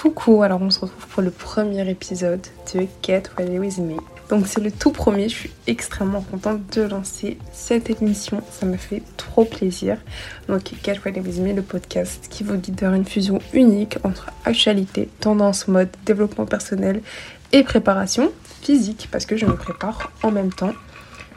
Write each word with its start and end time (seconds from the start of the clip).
Coucou, 0.00 0.44
alors 0.44 0.62
on 0.62 0.70
se 0.70 0.78
retrouve 0.78 1.08
pour 1.08 1.22
le 1.24 1.32
premier 1.32 1.90
épisode 1.90 2.46
de 2.72 2.86
Get 3.04 3.24
Ready 3.36 3.58
With 3.58 3.78
Me. 3.78 3.96
Donc 4.28 4.46
c'est 4.46 4.60
le 4.60 4.70
tout 4.70 4.92
premier, 4.92 5.28
je 5.28 5.34
suis 5.34 5.50
extrêmement 5.66 6.20
contente 6.20 6.60
de 6.76 6.82
lancer 6.82 7.36
cette 7.52 7.90
émission, 7.90 8.40
ça 8.48 8.64
me 8.64 8.76
fait 8.76 9.02
trop 9.16 9.44
plaisir. 9.44 9.98
Donc 10.46 10.70
Get 10.84 11.00
Ready 11.02 11.18
With 11.18 11.40
Me, 11.40 11.52
le 11.52 11.62
podcast 11.62 12.28
qui 12.30 12.44
vous 12.44 12.54
guide 12.54 12.80
vers 12.80 12.94
une 12.94 13.06
fusion 13.06 13.40
unique 13.52 13.98
entre 14.04 14.30
actualité, 14.44 15.08
tendance, 15.18 15.66
mode, 15.66 15.90
développement 16.06 16.46
personnel 16.46 17.02
et 17.50 17.64
préparation 17.64 18.30
physique, 18.62 19.08
parce 19.10 19.26
que 19.26 19.36
je 19.36 19.46
me 19.46 19.56
prépare 19.56 20.12
en 20.22 20.30
même 20.30 20.52
temps. 20.52 20.74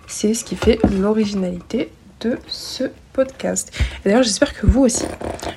C'est 0.06 0.36
ce 0.36 0.46
qui 0.46 0.56
fait 0.56 0.78
l'originalité 1.00 1.92
de 2.22 2.38
ce 2.48 2.86
podcast. 3.14 3.72
D'ailleurs, 4.04 4.24
j'espère 4.24 4.54
que 4.54 4.66
vous 4.66 4.82
aussi. 4.82 5.06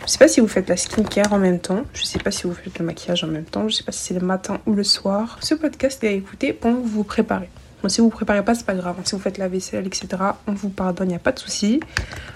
Je 0.03 0.11
sais 0.11 0.19
pas 0.19 0.29
si 0.29 0.41
vous 0.41 0.49
faites 0.49 0.69
la 0.69 0.77
skincare 0.77 1.33
en 1.33 1.39
même 1.39 1.61
temps. 1.61 1.85
Je 1.93 2.05
sais 2.05 2.19
pas 2.19 2.31
si 2.31 2.45
vous 2.45 2.55
faites 2.55 2.79
le 2.79 2.85
maquillage 2.85 3.23
en 3.25 3.29
même 3.29 3.45
temps. 3.45 3.69
Je 3.69 3.77
sais 3.77 3.85
pas 3.85 3.93
si 3.93 4.01
c'est 4.01 4.15
le 4.15 4.27
matin 4.27 4.61
ou 4.67 4.75
le 4.75 4.85
soir. 4.85 5.39
Ce 5.41 5.55
podcast 5.55 6.03
est 6.03 6.09
à 6.09 6.13
écouter 6.13 6.53
pendant 6.53 6.77
que 6.77 6.83
vous 6.83 6.89
vous 6.89 7.05
préparez. 7.05 7.49
Bon, 7.83 7.89
si 7.89 8.01
vous 8.01 8.09
vous 8.09 8.17
préparez 8.17 8.43
pas, 8.43 8.55
c'est 8.55 8.67
pas 8.67 8.75
grave. 8.75 8.97
Si 9.05 9.15
vous 9.15 9.21
faites 9.21 9.39
la 9.39 9.49
vaisselle, 9.49 9.87
etc., 9.87 10.09
on 10.47 10.53
vous 10.53 10.71
pardonne, 10.71 11.09
il 11.09 11.11
n'y 11.11 11.17
a 11.17 11.21
pas 11.21 11.33
de 11.33 11.39
souci. 11.39 11.81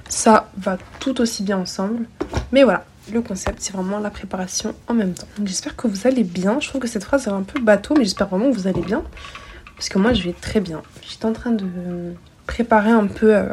Ça 0.08 0.50
va 0.56 0.78
tout 1.00 1.20
aussi 1.20 1.42
bien 1.42 1.58
ensemble. 1.58 2.06
Mais 2.52 2.64
voilà, 2.64 2.84
le 3.12 3.22
concept, 3.22 3.60
c'est 3.60 3.72
vraiment 3.72 3.98
la 3.98 4.10
préparation 4.10 4.74
en 4.88 4.94
même 4.94 5.14
temps. 5.14 5.26
Donc 5.38 5.46
j'espère 5.46 5.74
que 5.74 5.88
vous 5.88 6.06
allez 6.06 6.24
bien. 6.24 6.60
Je 6.60 6.68
trouve 6.68 6.82
que 6.82 6.88
cette 6.88 7.04
phrase 7.04 7.26
est 7.26 7.30
un 7.30 7.42
peu 7.42 7.60
bateau, 7.60 7.94
mais 7.96 8.04
j'espère 8.04 8.28
vraiment 8.28 8.50
que 8.50 8.56
vous 8.56 8.66
allez 8.66 8.82
bien. 8.82 9.02
Parce 9.76 9.88
que 9.88 9.98
moi, 9.98 10.12
je 10.12 10.22
vais 10.24 10.34
très 10.38 10.60
bien. 10.60 10.82
J'étais 11.08 11.24
en 11.24 11.32
train 11.32 11.52
de 11.52 11.64
préparer 12.46 12.90
un 12.90 13.06
peu 13.06 13.34
euh, 13.34 13.48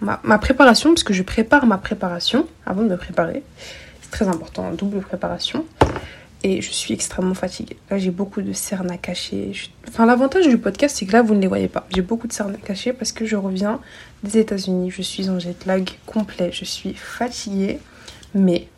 ma, 0.00 0.38
préparation, 0.38 0.90
parce 0.90 1.04
que 1.04 1.12
je 1.12 1.22
prépare 1.22 1.66
ma 1.66 1.78
préparation 1.78 2.46
avant 2.66 2.82
de 2.82 2.88
me 2.88 2.96
préparer. 2.96 3.42
C'est 4.02 4.10
très 4.10 4.28
important, 4.28 4.72
double 4.72 5.00
préparation. 5.00 5.64
Et 6.44 6.62
je 6.62 6.70
suis 6.70 6.94
extrêmement 6.94 7.34
fatiguée. 7.34 7.76
Là, 7.90 7.98
j'ai 7.98 8.12
beaucoup 8.12 8.42
de 8.42 8.52
cernes 8.52 8.92
à 8.92 8.96
cacher. 8.96 9.52
Enfin, 9.88 10.06
l'avantage 10.06 10.46
du 10.46 10.56
podcast, 10.56 10.96
c'est 10.96 11.06
que 11.06 11.12
là, 11.12 11.20
vous 11.20 11.34
ne 11.34 11.40
les 11.40 11.48
voyez 11.48 11.66
pas. 11.66 11.86
J'ai 11.92 12.02
beaucoup 12.02 12.28
de 12.28 12.32
cernes 12.32 12.54
à 12.54 12.64
cacher 12.64 12.92
parce 12.92 13.10
que 13.10 13.26
je 13.26 13.34
reviens 13.34 13.80
des 14.22 14.38
États-Unis. 14.38 14.92
Je 14.92 15.02
suis 15.02 15.28
en 15.30 15.40
jet 15.40 15.66
lag 15.66 15.90
complet. 16.06 16.50
Je 16.52 16.64
suis 16.64 16.94
fatiguée. 16.94 17.80
Mais 18.34 18.68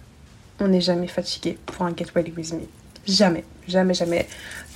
on 0.58 0.68
n'est 0.68 0.80
jamais 0.80 1.06
fatigué 1.06 1.58
pour 1.66 1.84
un 1.84 1.94
Get 1.94 2.06
Ready 2.14 2.32
With 2.34 2.54
Me. 2.54 2.60
Jamais, 3.06 3.44
jamais, 3.70 3.94
jamais. 3.94 4.26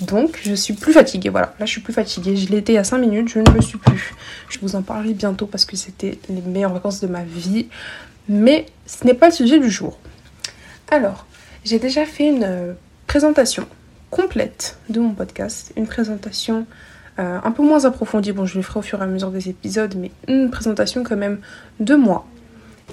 Donc, 0.00 0.40
je 0.42 0.54
suis 0.54 0.74
plus 0.74 0.92
fatiguée. 0.92 1.28
Voilà, 1.28 1.54
là, 1.58 1.66
je 1.66 1.70
suis 1.70 1.80
plus 1.80 1.92
fatiguée. 1.92 2.36
Je 2.36 2.50
l'étais 2.50 2.72
il 2.72 2.76
y 2.76 2.78
a 2.78 2.84
5 2.84 2.98
minutes, 2.98 3.28
je 3.28 3.40
ne 3.40 3.50
le 3.50 3.60
suis 3.60 3.78
plus. 3.78 4.14
Je 4.48 4.58
vous 4.60 4.76
en 4.76 4.82
parlerai 4.82 5.12
bientôt 5.12 5.46
parce 5.46 5.64
que 5.64 5.76
c'était 5.76 6.18
les 6.28 6.40
meilleures 6.40 6.72
vacances 6.72 7.00
de 7.00 7.06
ma 7.06 7.22
vie. 7.22 7.68
Mais 8.28 8.66
ce 8.86 9.04
n'est 9.04 9.14
pas 9.14 9.26
le 9.26 9.32
sujet 9.32 9.58
du 9.58 9.70
jour. 9.70 9.98
Alors, 10.90 11.26
j'ai 11.64 11.78
déjà 11.78 12.06
fait 12.06 12.28
une 12.28 12.44
euh, 12.44 12.72
présentation 13.06 13.66
complète 14.10 14.78
de 14.88 15.00
mon 15.00 15.12
podcast. 15.12 15.72
Une 15.76 15.86
présentation 15.86 16.66
euh, 17.18 17.38
un 17.42 17.50
peu 17.50 17.62
moins 17.62 17.84
approfondie. 17.84 18.32
Bon, 18.32 18.46
je 18.46 18.56
le 18.56 18.62
ferai 18.62 18.78
au 18.78 18.82
fur 18.82 19.00
et 19.00 19.04
à 19.04 19.06
mesure 19.06 19.30
des 19.30 19.48
épisodes, 19.48 19.94
mais 19.96 20.10
une 20.28 20.50
présentation 20.50 21.02
quand 21.02 21.16
même 21.16 21.38
de 21.80 21.94
moi 21.94 22.26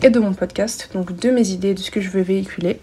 et 0.02 0.09
de 0.09 0.20
mon 0.20 0.34
podcast. 0.34 0.89
Donc, 0.94 1.16
de 1.16 1.30
mes 1.30 1.50
idées, 1.50 1.73
de 1.73 1.80
ce 1.80 1.92
que 1.92 2.02
je 2.02 2.09
veux 2.09 2.22
véhiculer 2.22 2.80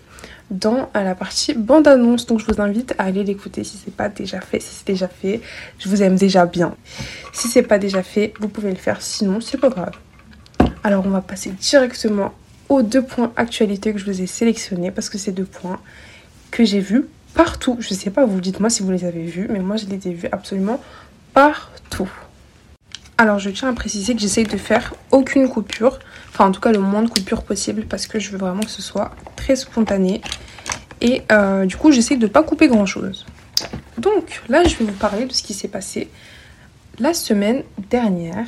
dans 0.51 0.89
la 0.95 1.15
partie 1.15 1.55
bande-annonce. 1.55 2.27
Donc 2.27 2.41
je 2.41 2.47
vous 2.47 2.61
invite 2.61 2.95
à 2.99 3.05
aller 3.05 3.25
l'écouter 3.25 3.65
si 3.65 3.79
c'est 3.83 3.95
pas 3.95 4.09
déjà 4.09 4.41
fait. 4.41 4.61
Si 4.61 4.75
c'est 4.75 4.87
déjà 4.87 5.09
fait, 5.09 5.41
je 5.79 5.89
vous 5.89 6.03
aime 6.03 6.17
déjà 6.17 6.47
bien. 6.47 6.75
Si 7.33 7.49
c'est 7.49 7.63
pas 7.63 7.79
déjà 7.79 8.03
fait, 8.03 8.33
vous 8.41 8.49
pouvez 8.49 8.71
le 8.71 8.77
faire. 8.77 9.03
Sinon, 9.03 9.41
c'est 9.41 9.59
pas 9.59 9.69
grave. 9.69 9.93
Alors 10.85 11.05
on 11.07 11.11
va 11.11 11.21
passer 11.21 11.51
directement 11.51 12.33
aux 12.69 12.83
deux 12.83 13.03
points 13.03 13.33
actualité 13.37 13.93
que 13.93 13.99
je 13.99 14.05
vous 14.05 14.23
ai 14.23 14.27
sélectionnés 14.27 14.91
parce 14.91 15.09
que 15.09 15.19
c'est 15.19 15.33
deux 15.33 15.45
points 15.45 15.81
que 16.51 16.65
j'ai 16.65 16.81
vus 16.81 17.07
partout. 17.35 17.77
Je 17.81 17.93
sais 17.95 18.11
pas, 18.11 18.25
vous 18.25 18.41
dites-moi 18.41 18.71
si 18.71 18.83
vous 18.83 18.91
les 18.91 19.05
avez 19.05 19.25
vus, 19.25 19.49
mais 19.51 19.61
moi 19.61 19.77
je 19.77 19.87
les 19.87 20.09
ai 20.09 20.13
vus 20.13 20.29
absolument 20.33 20.81
partout. 21.35 22.11
Alors 23.21 23.41
je 23.41 23.51
tiens 23.51 23.69
à 23.69 23.73
préciser 23.73 24.15
que 24.15 24.21
j'essaye 24.21 24.45
de 24.45 24.57
faire 24.57 24.95
aucune 25.11 25.49
coupure, 25.49 25.99
enfin 26.29 26.47
en 26.47 26.53
tout 26.53 26.61
cas 26.61 26.71
le 26.71 26.79
moins 26.79 27.03
de 27.03 27.11
coupures 27.11 27.43
possible 27.43 27.85
parce 27.85 28.07
que 28.07 28.21
je 28.21 28.31
veux 28.31 28.39
vraiment 28.39 28.61
que 28.61 28.71
ce 28.71 28.81
soit 28.81 29.11
très 29.35 29.57
spontané. 29.57 30.21
Et 31.01 31.23
euh, 31.33 31.67
du 31.67 31.77
coup 31.77 31.91
j'essaye 31.91 32.17
de 32.17 32.29
ne 32.29 32.31
pas 32.31 32.45
couper 32.45 32.69
grand 32.69 32.87
chose. 32.87 33.27
Donc 33.99 34.41
là 34.49 34.63
je 34.63 34.77
vais 34.77 34.85
vous 34.85 34.93
parler 34.93 35.25
de 35.25 35.33
ce 35.33 35.43
qui 35.43 35.53
s'est 35.53 35.67
passé 35.67 36.09
la 37.01 37.13
semaine 37.13 37.65
dernière. 37.91 38.47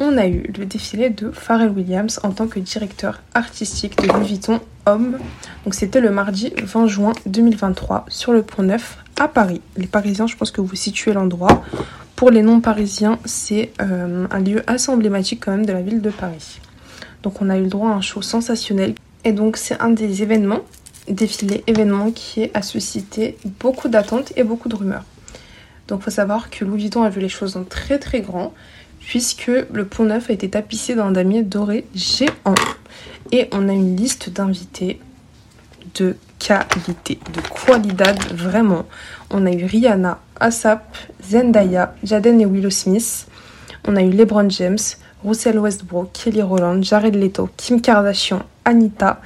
On 0.00 0.18
a 0.18 0.26
eu 0.26 0.52
le 0.58 0.66
défilé 0.66 1.08
de 1.08 1.30
Pharrell 1.30 1.70
Williams 1.70 2.18
en 2.24 2.32
tant 2.32 2.48
que 2.48 2.58
directeur 2.58 3.22
artistique 3.32 3.96
de 4.02 4.08
Louis 4.08 4.26
Vuitton 4.26 4.60
Homme. 4.86 5.18
Donc 5.64 5.74
c'était 5.74 6.00
le 6.00 6.10
mardi 6.10 6.52
20 6.62 6.86
juin 6.88 7.12
2023 7.24 8.04
sur 8.08 8.32
le 8.32 8.42
Pont 8.42 8.62
Neuf 8.62 8.98
à 9.18 9.28
Paris. 9.28 9.62
Les 9.76 9.86
Parisiens, 9.86 10.26
je 10.26 10.36
pense 10.36 10.50
que 10.50 10.60
vous 10.60 10.76
situez 10.76 11.14
l'endroit. 11.14 11.64
Pour 12.16 12.30
les 12.30 12.42
non-parisiens, 12.42 13.18
c'est 13.24 13.72
euh, 13.80 14.26
un 14.30 14.40
lieu 14.40 14.62
assez 14.66 14.90
emblématique 14.90 15.42
quand 15.44 15.52
même 15.52 15.64
de 15.64 15.72
la 15.72 15.80
ville 15.80 16.02
de 16.02 16.10
Paris. 16.10 16.60
Donc 17.22 17.40
on 17.40 17.48
a 17.48 17.56
eu 17.56 17.62
le 17.62 17.68
droit 17.68 17.88
à 17.88 17.94
un 17.94 18.02
show 18.02 18.20
sensationnel. 18.20 18.94
Et 19.24 19.32
donc 19.32 19.56
c'est 19.56 19.80
un 19.80 19.88
des 19.88 20.22
événements, 20.22 20.60
défilé 21.08 21.64
événement 21.66 22.10
qui 22.10 22.50
a 22.52 22.60
suscité 22.60 23.38
beaucoup 23.58 23.88
d'attentes 23.88 24.34
et 24.36 24.44
beaucoup 24.44 24.68
de 24.68 24.76
rumeurs. 24.76 25.04
Donc 25.88 26.00
il 26.00 26.04
faut 26.04 26.10
savoir 26.10 26.50
que 26.50 26.66
Louis 26.66 26.82
Vuitton 26.82 27.04
a 27.04 27.08
vu 27.08 27.20
les 27.20 27.30
choses 27.30 27.56
en 27.56 27.64
très 27.64 27.98
très 27.98 28.20
grand 28.20 28.52
puisque 29.00 29.46
le 29.46 29.84
pont 29.84 30.04
neuf 30.04 30.28
a 30.28 30.34
été 30.34 30.50
tapissé 30.50 30.94
d'un 30.94 31.10
damier 31.10 31.42
doré 31.42 31.86
géant. 31.94 32.54
Et 33.32 33.48
on 33.52 33.68
a 33.70 33.72
une 33.72 33.96
liste 33.96 34.30
d'invités 34.30 35.00
de 35.94 36.16
qualité, 36.38 37.18
de 37.32 37.40
qualidad 37.40 38.18
vraiment. 38.32 38.84
On 39.30 39.46
a 39.46 39.52
eu 39.52 39.64
Rihanna, 39.64 40.18
ASAP, 40.38 40.82
Zendaya, 41.22 41.94
Jaden 42.02 42.40
et 42.40 42.46
Willow 42.46 42.70
Smith. 42.70 43.26
On 43.86 43.96
a 43.96 44.02
eu 44.02 44.10
LeBron 44.10 44.48
James, 44.50 44.78
Russell 45.24 45.58
Westbrook, 45.58 46.12
Kelly 46.12 46.42
Rowland, 46.42 46.82
Jared 46.82 47.14
Leto, 47.14 47.48
Kim 47.56 47.80
Kardashian, 47.80 48.42
Anita. 48.64 49.20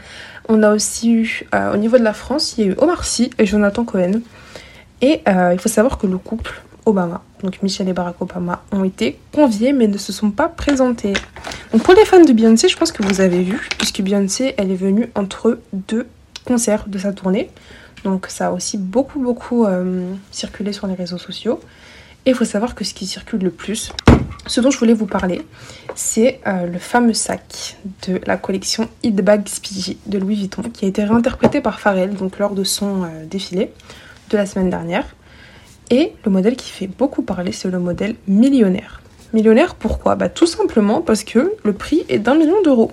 On 0.49 0.63
a 0.63 0.73
aussi 0.73 1.13
eu, 1.13 1.47
euh, 1.55 1.75
au 1.75 1.77
niveau 1.77 1.99
de 1.99 2.05
la 2.05 2.13
France, 2.13 2.57
il 2.57 2.65
y 2.65 2.69
a 2.69 2.73
eu 2.73 2.75
Omar 2.79 3.05
Sy 3.05 3.31
et 3.39 3.47
Jonathan 3.47 3.85
Cohen. 3.85 4.21
Et 5.01 5.23
euh, 5.29 5.51
il 5.53 5.61
faut 5.61 5.69
savoir 5.69 5.99
que 5.99 6.07
le 6.07 6.19
couple 6.19 6.63
Obama, 6.87 7.23
donc 7.43 7.63
Michelle 7.63 7.89
et 7.89 7.93
Barack 7.93 8.21
Obama, 8.21 8.63
ont 8.73 8.83
été 8.83 9.19
conviés 9.33 9.73
mais 9.73 9.87
ne 9.87 9.99
se 9.99 10.13
sont 10.13 10.31
pas 10.31 10.49
présentés. 10.49 11.13
Donc 11.73 11.83
pour 11.83 11.95
les 11.95 12.05
fans 12.05 12.25
de 12.25 12.33
Beyoncé, 12.33 12.69
je 12.69 12.77
pense 12.77 12.93
que 12.93 13.03
vous 13.03 13.21
avez 13.21 13.43
vu, 13.43 13.61
puisque 13.77 14.01
Beyoncé, 14.01 14.55
elle 14.57 14.71
est 14.71 14.77
venue 14.77 15.11
entre 15.15 15.59
deux 15.73 16.07
concerts 16.49 16.89
de 16.89 16.99
sa 16.99 17.13
tournée. 17.13 17.51
Donc 18.05 18.27
ça 18.29 18.49
a 18.49 18.53
aussi 18.53 18.79
beaucoup 18.79 19.21
beaucoup 19.21 19.67
euh, 19.67 20.13
circulé 20.31 20.73
sur 20.73 20.87
les 20.87 20.95
réseaux 20.95 21.19
sociaux. 21.19 21.61
Et 22.25 22.31
il 22.31 22.35
faut 22.35 22.45
savoir 22.45 22.75
que 22.75 22.85
ce 22.85 22.95
qui 22.95 23.07
circule 23.07 23.43
le 23.43 23.51
plus, 23.51 23.93
ce 24.47 24.61
dont 24.61 24.71
je 24.71 24.79
voulais 24.79 24.93
vous 24.93 25.07
parler, 25.07 25.41
c'est 25.95 26.41
euh, 26.47 26.67
le 26.67 26.79
fameux 26.79 27.15
sac 27.15 27.77
de 28.07 28.21
la 28.27 28.37
collection 28.37 28.89
Hit 29.03 29.17
Bag 29.17 29.45
de 30.07 30.19
Louis 30.19 30.37
Vuitton 30.37 30.63
qui 30.63 30.85
a 30.85 30.89
été 30.89 31.05
réinterprété 31.05 31.61
par 31.61 31.81
Pharrell 31.81 32.15
donc 32.15 32.39
lors 32.39 32.55
de 32.55 32.65
son 32.65 33.05
euh, 33.05 33.25
défilé 33.31 33.73
de 34.31 34.37
la 34.37 34.47
semaine 34.47 34.71
dernière. 34.71 35.07
Et 35.91 36.13
le 36.25 36.31
modèle 36.31 36.57
qui 36.57 36.71
fait 36.71 36.87
beaucoup 36.87 37.23
parler, 37.23 37.53
c'est 37.53 37.71
le 37.71 37.79
modèle 37.79 38.15
millionnaire. 38.27 39.01
Millionnaire, 39.33 39.75
pourquoi? 39.75 40.15
Bah, 40.17 40.29
Tout 40.29 40.47
simplement 40.47 41.01
parce 41.01 41.25
que 41.25 41.53
le 41.65 41.73
prix 41.73 42.05
est 42.09 42.19
d'un 42.19 42.35
million 42.35 42.61
d'euros. 42.63 42.93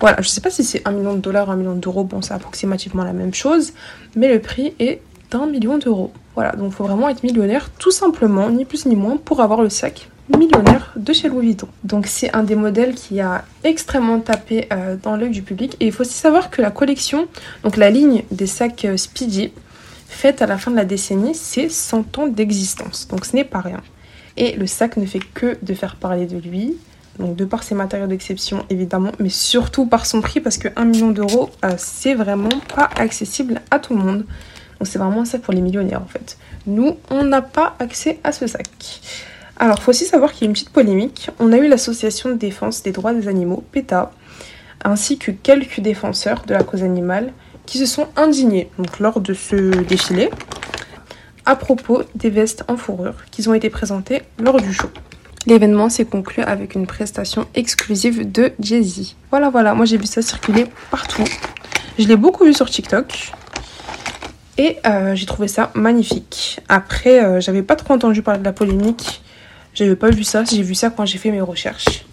Voilà, 0.00 0.16
je 0.20 0.26
ne 0.26 0.30
sais 0.30 0.40
pas 0.40 0.50
si 0.50 0.64
c'est 0.64 0.86
un 0.86 0.92
million 0.92 1.14
de 1.14 1.20
dollars, 1.20 1.50
un 1.50 1.56
million 1.56 1.74
d'euros, 1.74 2.04
bon, 2.04 2.22
c'est 2.22 2.34
approximativement 2.34 3.04
la 3.04 3.12
même 3.12 3.34
chose, 3.34 3.72
mais 4.16 4.32
le 4.32 4.40
prix 4.40 4.74
est 4.78 5.00
d'un 5.30 5.46
million 5.46 5.78
d'euros. 5.78 6.12
Voilà, 6.34 6.52
donc 6.52 6.72
il 6.72 6.74
faut 6.74 6.84
vraiment 6.84 7.08
être 7.08 7.22
millionnaire, 7.22 7.70
tout 7.78 7.92
simplement, 7.92 8.50
ni 8.50 8.64
plus 8.64 8.86
ni 8.86 8.96
moins, 8.96 9.16
pour 9.16 9.40
avoir 9.40 9.62
le 9.62 9.68
sac 9.68 10.08
millionnaire 10.28 10.92
de 10.96 11.12
chez 11.12 11.28
Louis 11.28 11.46
Vuitton. 11.46 11.68
Donc 11.82 12.06
c'est 12.06 12.34
un 12.34 12.42
des 12.42 12.54
modèles 12.54 12.94
qui 12.94 13.20
a 13.20 13.44
extrêmement 13.62 14.20
tapé 14.20 14.66
euh, 14.72 14.96
dans 15.02 15.16
l'œil 15.16 15.30
du 15.30 15.42
public. 15.42 15.76
Et 15.80 15.86
il 15.86 15.92
faut 15.92 16.02
aussi 16.02 16.14
savoir 16.14 16.50
que 16.50 16.62
la 16.62 16.70
collection, 16.70 17.28
donc 17.62 17.76
la 17.76 17.90
ligne 17.90 18.22
des 18.30 18.46
sacs 18.46 18.84
euh, 18.84 18.96
Speedy, 18.96 19.52
faite 20.08 20.42
à 20.42 20.46
la 20.46 20.58
fin 20.58 20.70
de 20.70 20.76
la 20.76 20.84
décennie, 20.84 21.34
c'est 21.34 21.68
100 21.68 22.18
ans 22.18 22.26
d'existence. 22.26 23.08
Donc 23.08 23.26
ce 23.26 23.36
n'est 23.36 23.44
pas 23.44 23.60
rien. 23.60 23.82
Et 24.36 24.56
le 24.56 24.66
sac 24.66 24.96
ne 24.96 25.06
fait 25.06 25.20
que 25.20 25.58
de 25.62 25.74
faire 25.74 25.96
parler 25.96 26.26
de 26.26 26.38
lui. 26.38 26.76
Donc 27.18 27.36
de 27.36 27.44
par 27.44 27.62
ses 27.62 27.74
matériaux 27.74 28.06
d'exception 28.06 28.64
évidemment, 28.70 29.12
mais 29.18 29.28
surtout 29.28 29.86
par 29.86 30.06
son 30.06 30.20
prix 30.20 30.40
parce 30.40 30.58
que 30.58 30.68
1 30.76 30.84
million 30.84 31.10
d'euros, 31.10 31.50
euh, 31.64 31.74
c'est 31.76 32.14
vraiment 32.14 32.60
pas 32.74 32.90
accessible 32.96 33.60
à 33.70 33.78
tout 33.78 33.94
le 33.94 34.00
monde. 34.00 34.18
Donc 34.78 34.88
c'est 34.88 34.98
vraiment 34.98 35.24
ça 35.24 35.38
pour 35.38 35.54
les 35.54 35.60
millionnaires 35.60 36.02
en 36.02 36.08
fait. 36.08 36.36
Nous, 36.66 36.96
on 37.10 37.24
n'a 37.24 37.42
pas 37.42 37.76
accès 37.78 38.18
à 38.24 38.32
ce 38.32 38.46
sac. 38.46 38.68
Alors, 39.56 39.80
faut 39.80 39.90
aussi 39.90 40.04
savoir 40.04 40.32
qu'il 40.32 40.42
y 40.42 40.44
a 40.44 40.48
une 40.48 40.54
petite 40.54 40.70
polémique. 40.70 41.30
On 41.38 41.52
a 41.52 41.58
eu 41.58 41.68
l'association 41.68 42.30
de 42.30 42.34
défense 42.34 42.82
des 42.82 42.90
droits 42.90 43.14
des 43.14 43.28
animaux, 43.28 43.62
PETA, 43.70 44.10
ainsi 44.84 45.16
que 45.16 45.30
quelques 45.30 45.80
défenseurs 45.80 46.42
de 46.46 46.54
la 46.54 46.64
cause 46.64 46.82
animale 46.82 47.32
qui 47.66 47.78
se 47.78 47.86
sont 47.86 48.08
indignés 48.16 48.70
lors 48.98 49.20
de 49.20 49.32
ce 49.32 49.54
défilé 49.82 50.30
à 51.46 51.56
propos 51.56 52.02
des 52.14 52.30
vestes 52.30 52.64
en 52.68 52.76
fourrure 52.76 53.14
qui 53.30 53.46
ont 53.48 53.54
été 53.54 53.70
présentées 53.70 54.22
lors 54.38 54.60
du 54.60 54.72
show. 54.72 54.88
L'événement 55.46 55.90
s'est 55.90 56.06
conclu 56.06 56.42
avec 56.42 56.74
une 56.74 56.86
prestation 56.86 57.46
exclusive 57.54 58.30
de 58.30 58.52
Jay-Z. 58.60 59.14
Voilà, 59.30 59.50
voilà, 59.50 59.74
moi 59.74 59.84
j'ai 59.84 59.98
vu 59.98 60.06
ça 60.06 60.22
circuler 60.22 60.66
partout. 60.90 61.24
Je 61.98 62.08
l'ai 62.08 62.16
beaucoup 62.16 62.44
vu 62.44 62.54
sur 62.54 62.68
TikTok. 62.70 63.32
Et 64.56 64.78
euh, 64.86 65.14
j'ai 65.14 65.26
trouvé 65.26 65.48
ça 65.48 65.70
magnifique. 65.74 66.60
Après, 66.68 67.22
euh, 67.22 67.40
j'avais 67.40 67.62
pas 67.62 67.76
trop 67.76 67.92
entendu 67.94 68.22
parler 68.22 68.40
de 68.40 68.44
la 68.44 68.52
polémique. 68.52 69.22
J'avais 69.74 69.96
pas 69.96 70.10
vu 70.10 70.24
ça, 70.24 70.44
j'ai 70.44 70.62
vu 70.62 70.74
ça 70.74 70.90
quand 70.90 71.04
j'ai 71.04 71.18
fait 71.18 71.30
mes 71.30 71.40
recherches. 71.40 72.04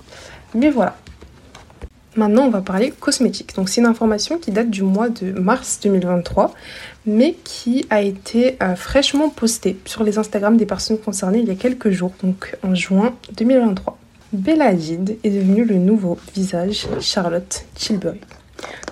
Mais 0.56 0.70
voilà. 0.70 0.98
Maintenant, 2.18 2.44
on 2.44 2.50
va 2.50 2.62
parler 2.62 2.92
cosmétique. 2.92 3.56
Donc, 3.56 3.70
c'est 3.70 3.80
une 3.80 3.88
information 3.88 4.38
qui 4.38 4.52
date 4.52 4.70
du 4.70 4.84
mois 4.84 5.08
de 5.08 5.32
mars 5.32 5.80
2023, 5.82 6.54
mais 7.06 7.38
qui 7.46 7.86
a 7.90 8.02
été 8.02 8.58
euh, 8.62 8.76
fraîchement 8.76 9.30
postée 9.30 9.78
sur 9.86 10.04
les 10.04 10.18
Instagram 10.18 10.58
des 10.58 10.66
personnes 10.66 10.98
concernées 10.98 11.40
il 11.40 11.48
y 11.48 11.52
a 11.52 11.56
quelques 11.56 11.90
jours, 11.90 12.12
donc 12.22 12.58
en 12.64 12.76
juin 12.76 13.14
2023. 13.38 13.98
Bella 14.34 14.68
Hadid 14.68 15.18
est 15.24 15.30
devenue 15.30 15.64
le 15.64 15.76
nouveau 15.76 16.18
visage 16.34 16.88
Charlotte 17.00 17.66
Tilbury. 17.76 18.20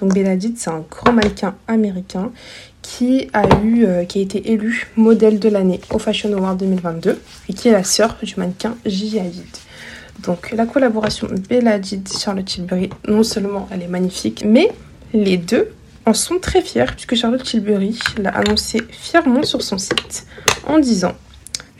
Donc 0.01 0.13
Bella 0.13 0.31
Hadid, 0.31 0.57
c'est 0.57 0.69
un 0.69 0.83
grand 0.89 1.13
mannequin 1.13 1.55
américain 1.67 2.31
qui 2.81 3.29
a 3.33 3.43
eu, 3.63 3.85
euh, 3.85 4.05
qui 4.05 4.19
a 4.19 4.21
été 4.21 4.51
élu 4.51 4.87
modèle 4.95 5.39
de 5.39 5.49
l'année 5.49 5.81
au 5.91 5.99
Fashion 5.99 6.31
Award 6.33 6.57
2022 6.57 7.21
et 7.49 7.53
qui 7.53 7.67
est 7.67 7.71
la 7.71 7.83
sœur 7.83 8.17
du 8.23 8.33
mannequin 8.37 8.75
Gigi 8.85 9.19
Hadid. 9.19 9.45
Donc 10.23 10.51
la 10.51 10.65
collaboration 10.65 11.27
Bella 11.49 11.71
Hadid 11.71 12.07
Charlotte 12.07 12.45
Tilbury, 12.45 12.89
non 13.07 13.23
seulement 13.23 13.67
elle 13.71 13.83
est 13.83 13.87
magnifique, 13.87 14.43
mais 14.45 14.71
les 15.13 15.37
deux 15.37 15.69
en 16.05 16.13
sont 16.13 16.39
très 16.39 16.61
fiers 16.61 16.85
puisque 16.91 17.15
Charlotte 17.15 17.43
Tilbury 17.43 17.97
l'a 18.17 18.31
annoncé 18.31 18.81
fièrement 18.89 19.43
sur 19.43 19.61
son 19.61 19.77
site 19.77 20.25
en 20.67 20.79
disant 20.79 21.13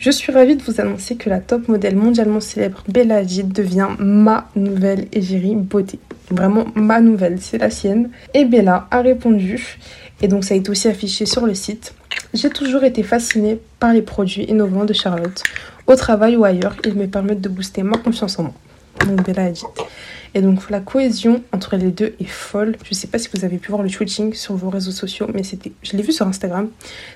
je 0.00 0.10
suis 0.10 0.32
ravie 0.32 0.56
de 0.56 0.62
vous 0.62 0.80
annoncer 0.80 1.16
que 1.16 1.28
la 1.28 1.40
top 1.40 1.68
modèle 1.68 1.94
mondialement 1.94 2.40
célèbre 2.40 2.82
Bella 2.88 3.16
Hadid 3.16 3.52
devient 3.52 3.88
ma 3.98 4.48
nouvelle 4.56 5.08
égérie 5.12 5.54
beauté. 5.54 5.98
Vraiment 6.30 6.64
ma 6.74 7.02
nouvelle, 7.02 7.38
c'est 7.38 7.58
la 7.58 7.68
sienne. 7.68 8.08
Et 8.32 8.46
Bella 8.46 8.88
a 8.90 9.02
répondu, 9.02 9.78
et 10.22 10.28
donc 10.28 10.44
ça 10.44 10.54
a 10.54 10.56
été 10.56 10.70
aussi 10.70 10.88
affiché 10.88 11.26
sur 11.26 11.44
le 11.44 11.52
site. 11.52 11.92
J'ai 12.32 12.50
toujours 12.50 12.84
été 12.84 13.02
fascinée 13.02 13.58
par 13.80 13.92
les 13.92 14.02
produits 14.02 14.44
innovants 14.44 14.84
de 14.84 14.92
Charlotte. 14.92 15.42
Au 15.88 15.96
travail 15.96 16.36
ou 16.36 16.44
ailleurs, 16.44 16.76
ils 16.84 16.94
me 16.94 17.08
permettent 17.08 17.40
de 17.40 17.48
booster 17.48 17.82
ma 17.82 17.96
confiance 17.96 18.38
en 18.38 18.44
moi. 18.44 18.54
Donc 19.04 19.24
Bella 19.26 19.46
Hadid. 19.46 19.66
Et 20.34 20.40
donc 20.40 20.70
la 20.70 20.78
cohésion 20.78 21.42
entre 21.52 21.76
les 21.76 21.90
deux 21.90 22.14
est 22.20 22.28
folle. 22.28 22.76
Je 22.84 22.94
sais 22.94 23.08
pas 23.08 23.18
si 23.18 23.28
vous 23.34 23.44
avez 23.44 23.58
pu 23.58 23.70
voir 23.70 23.82
le 23.82 23.88
switching 23.88 24.32
sur 24.34 24.54
vos 24.54 24.70
réseaux 24.70 24.92
sociaux, 24.92 25.26
mais 25.34 25.42
c'était, 25.42 25.72
je 25.82 25.96
l'ai 25.96 26.04
vu 26.04 26.12
sur 26.12 26.28
Instagram. 26.28 26.68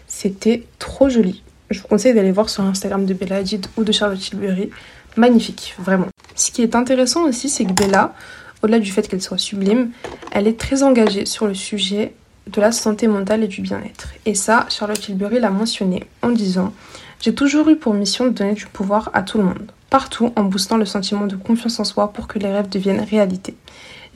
C'était 0.09 0.65
trop 0.81 1.09
joli. 1.09 1.45
Je 1.71 1.81
vous 1.81 1.87
conseille 1.87 2.15
d'aller 2.15 2.33
voir 2.33 2.49
sur 2.49 2.65
Instagram 2.65 3.07
de 3.07 3.15
Bella 3.15 3.37
Hadid 3.37 3.67
ou 3.77 3.85
de 3.85 3.93
Charlotte 3.93 4.19
Tilbury. 4.19 4.71
Magnifique, 5.17 5.77
vraiment. 5.79 6.09
Ce 6.35 6.51
qui 6.51 6.63
est 6.63 6.75
intéressant 6.75 7.23
aussi, 7.23 7.49
c'est 7.49 7.65
que 7.65 7.73
Bella, 7.73 8.15
au-delà 8.63 8.81
du 8.81 8.91
fait 8.91 9.07
qu'elle 9.07 9.23
soit 9.23 9.39
sublime, 9.39 9.93
elle 10.33 10.49
est 10.49 10.59
très 10.59 10.83
engagée 10.83 11.25
sur 11.25 11.47
le 11.47 11.55
sujet 11.55 12.15
de 12.47 12.61
la 12.61 12.73
santé 12.73 13.07
mentale 13.07 13.43
et 13.43 13.49
du 13.49 13.63
bien-être. 13.63 14.09
Et 14.27 14.35
ça, 14.35 14.67
Charlotte 14.69 15.01
Tilbury 15.01 15.41
l'a 15.41 15.51
mentionné 15.51 16.05
en 16.23 16.31
disant 16.31 16.73
J'ai 17.21 17.35
toujours 17.35 17.69
eu 17.69 17.77
pour 17.77 17.95
mission 17.95 18.27
de 18.27 18.31
donner 18.31 18.55
du 18.55 18.67
pouvoir 18.67 19.11
à 19.15 19.23
tout 19.23 19.39
le 19.39 19.45
monde, 19.45 19.73
partout 19.91 20.33
en 20.37 20.45
boostant 20.45 20.77
le 20.77 20.85
sentiment 20.85 21.27
de 21.27 21.37
confiance 21.37 21.81
en 21.81 21.85
soi 21.85 22.13
pour 22.13 22.29
que 22.29 22.39
les 22.39 22.53
rêves 22.53 22.69
deviennent 22.69 23.01
réalité. 23.01 23.57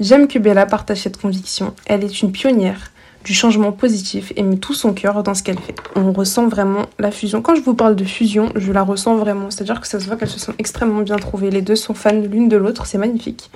J'aime 0.01 0.29
que 0.29 0.39
Bella 0.39 0.67
partage 0.67 0.99
cette 0.99 1.21
conviction. 1.21 1.75
Elle 1.87 2.05
est 2.05 2.23
une 2.23 2.31
pionnière 2.31 2.93
du 3.25 3.35
changement 3.35 3.73
positif 3.73 4.33
et 4.37 4.43
met 4.43 4.57
tout 4.57 4.75
son 4.75 4.93
cœur 4.93 5.23
dans 5.23 5.35
ce 5.35 5.43
qu'elle 5.43 5.59
fait. 5.59 5.75
On 5.97 6.13
ressent 6.13 6.49
vraiment 6.49 6.87
la 6.99 7.11
fusion. 7.11 7.43
Quand 7.43 7.55
je 7.57 7.61
vous 7.61 7.75
parle 7.75 7.97
de 7.97 8.05
fusion, 8.05 8.51
je 8.55 8.73
la 8.73 8.83
ressens 8.83 9.17
vraiment. 9.17 9.51
C'est-à-dire 9.51 9.81
que 9.81 9.89
ça 9.89 9.99
se 9.99 10.07
voit 10.07 10.17
qu'elles 10.17 10.29
se 10.29 10.39
sont 10.39 10.55
extrêmement 10.59 11.03
bien 11.03 11.17
trouvées. 11.17 11.51
Les 11.51 11.63
deux 11.63 11.77
sont 11.77 11.95
fans 11.95 12.13
l'une 12.13 12.49
de 12.49 12.57
l'autre, 12.57 12.87
c'est 12.87 12.99
magnifique. 12.99 13.51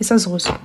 Et 0.00 0.04
ça 0.04 0.18
se 0.18 0.28
ressent. 0.28 0.56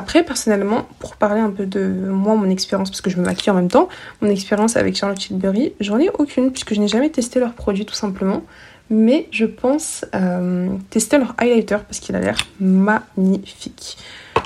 Après, 0.00 0.24
personnellement, 0.24 0.88
pour 0.98 1.16
parler 1.16 1.42
un 1.42 1.50
peu 1.50 1.66
de 1.66 1.82
moi, 1.82 2.34
mon 2.34 2.48
expérience, 2.48 2.88
parce 2.88 3.02
que 3.02 3.10
je 3.10 3.18
me 3.18 3.22
maquille 3.22 3.50
en 3.50 3.54
même 3.54 3.68
temps, 3.68 3.90
mon 4.22 4.30
expérience 4.30 4.76
avec 4.76 4.96
Charlotte 4.96 5.18
Tilbury, 5.18 5.74
j'en 5.78 5.98
ai 5.98 6.08
aucune, 6.08 6.52
puisque 6.52 6.72
je 6.72 6.80
n'ai 6.80 6.88
jamais 6.88 7.10
testé 7.10 7.38
leurs 7.38 7.52
produits 7.52 7.84
tout 7.84 7.94
simplement. 7.94 8.42
Mais 8.88 9.28
je 9.30 9.44
pense 9.44 10.06
euh, 10.14 10.70
tester 10.88 11.18
leur 11.18 11.34
highlighter 11.36 11.76
parce 11.86 12.00
qu'il 12.00 12.16
a 12.16 12.20
l'air 12.20 12.38
magnifique. 12.60 13.98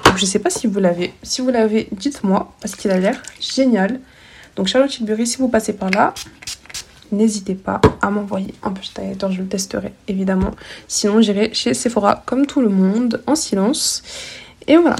Donc 0.07 0.17
je 0.17 0.27
sais 0.27 0.41
pas 0.41 0.51
si 0.51 0.67
vous 0.67 0.81
l'avez. 0.81 1.15
Si 1.23 1.41
vous 1.41 1.51
l'avez, 1.51 1.87
dites-moi 1.93 2.53
parce 2.61 2.75
qu'il 2.75 2.91
a 2.91 2.99
l'air 2.99 3.23
génial. 3.41 4.01
Donc 4.57 4.67
Charlotte 4.67 4.91
Tilbury, 4.91 5.25
si 5.25 5.37
vous 5.37 5.49
passez 5.49 5.75
par 5.75 5.91
là, 5.91 6.15
n'hésitez 7.13 7.55
pas 7.55 7.81
à 8.03 8.11
m'envoyer 8.11 8.55
un 8.65 8.73
petit 8.73 8.91
highlighter, 8.99 9.29
je 9.31 9.43
le 9.43 9.47
testerai 9.47 9.93
évidemment. 10.09 10.51
Sinon 10.89 11.21
j'irai 11.21 11.55
chez 11.55 11.75
Sephora 11.75 12.25
comme 12.27 12.45
tout 12.45 12.61
le 12.61 12.71
monde 12.71 13.23
en 13.29 13.37
silence. 13.37 14.03
Et 14.67 14.77
voilà. 14.77 14.97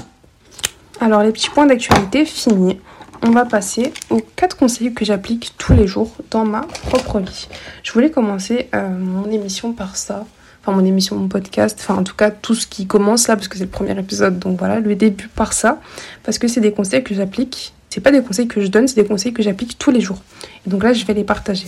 Alors 1.01 1.23
les 1.23 1.31
petits 1.31 1.49
points 1.49 1.65
d'actualité 1.65 2.25
finis. 2.25 2.79
On 3.21 3.31
va 3.31 3.45
passer 3.45 3.91
aux 4.09 4.21
4 4.35 4.57
conseils 4.57 4.93
que 4.93 5.03
j'applique 5.03 5.53
tous 5.57 5.73
les 5.73 5.87
jours 5.87 6.11
dans 6.31 6.45
ma 6.45 6.61
propre 6.61 7.19
vie. 7.19 7.47
Je 7.83 7.91
voulais 7.91 8.11
commencer 8.11 8.69
euh, 8.75 8.89
mon 8.89 9.29
émission 9.31 9.73
par 9.73 9.97
ça 9.97 10.25
enfin 10.65 10.75
mon 10.75 10.85
émission, 10.85 11.15
mon 11.15 11.27
podcast, 11.27 11.77
enfin 11.81 11.95
en 11.95 12.03
tout 12.03 12.15
cas 12.15 12.31
tout 12.31 12.55
ce 12.55 12.65
qui 12.65 12.87
commence 12.87 13.27
là 13.27 13.35
parce 13.35 13.47
que 13.47 13.57
c'est 13.57 13.65
le 13.65 13.69
premier 13.69 13.97
épisode, 13.99 14.39
donc 14.39 14.57
voilà, 14.57 14.79
le 14.79 14.95
début 14.95 15.27
par 15.27 15.53
ça, 15.53 15.79
parce 16.23 16.39
que 16.39 16.47
c'est 16.47 16.61
des 16.61 16.71
conseils 16.71 17.03
que 17.03 17.13
j'applique. 17.13 17.73
C'est 17.89 18.01
pas 18.01 18.11
des 18.11 18.21
conseils 18.21 18.47
que 18.47 18.59
je 18.61 18.67
donne, 18.67 18.87
c'est 18.87 19.01
des 19.01 19.07
conseils 19.07 19.31
que 19.31 19.43
j'applique 19.43 19.77
tous 19.77 19.91
les 19.91 20.01
jours. 20.01 20.17
Et 20.65 20.69
donc 20.69 20.83
là, 20.83 20.91
je 20.91 21.05
vais 21.05 21.13
les 21.13 21.23
partager. 21.23 21.67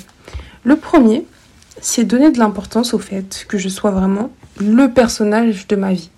Le 0.63 0.75
premier, 0.75 1.25
c'est 1.79 2.03
donner 2.03 2.31
de 2.31 2.39
l'importance 2.39 2.93
au 2.93 2.99
fait 2.99 3.45
que 3.47 3.57
je 3.57 3.69
sois 3.69 3.91
vraiment 3.91 4.29
le 4.59 4.87
personnage 4.87 5.67
de 5.67 5.75
ma 5.75 5.93
vie. 5.93 6.09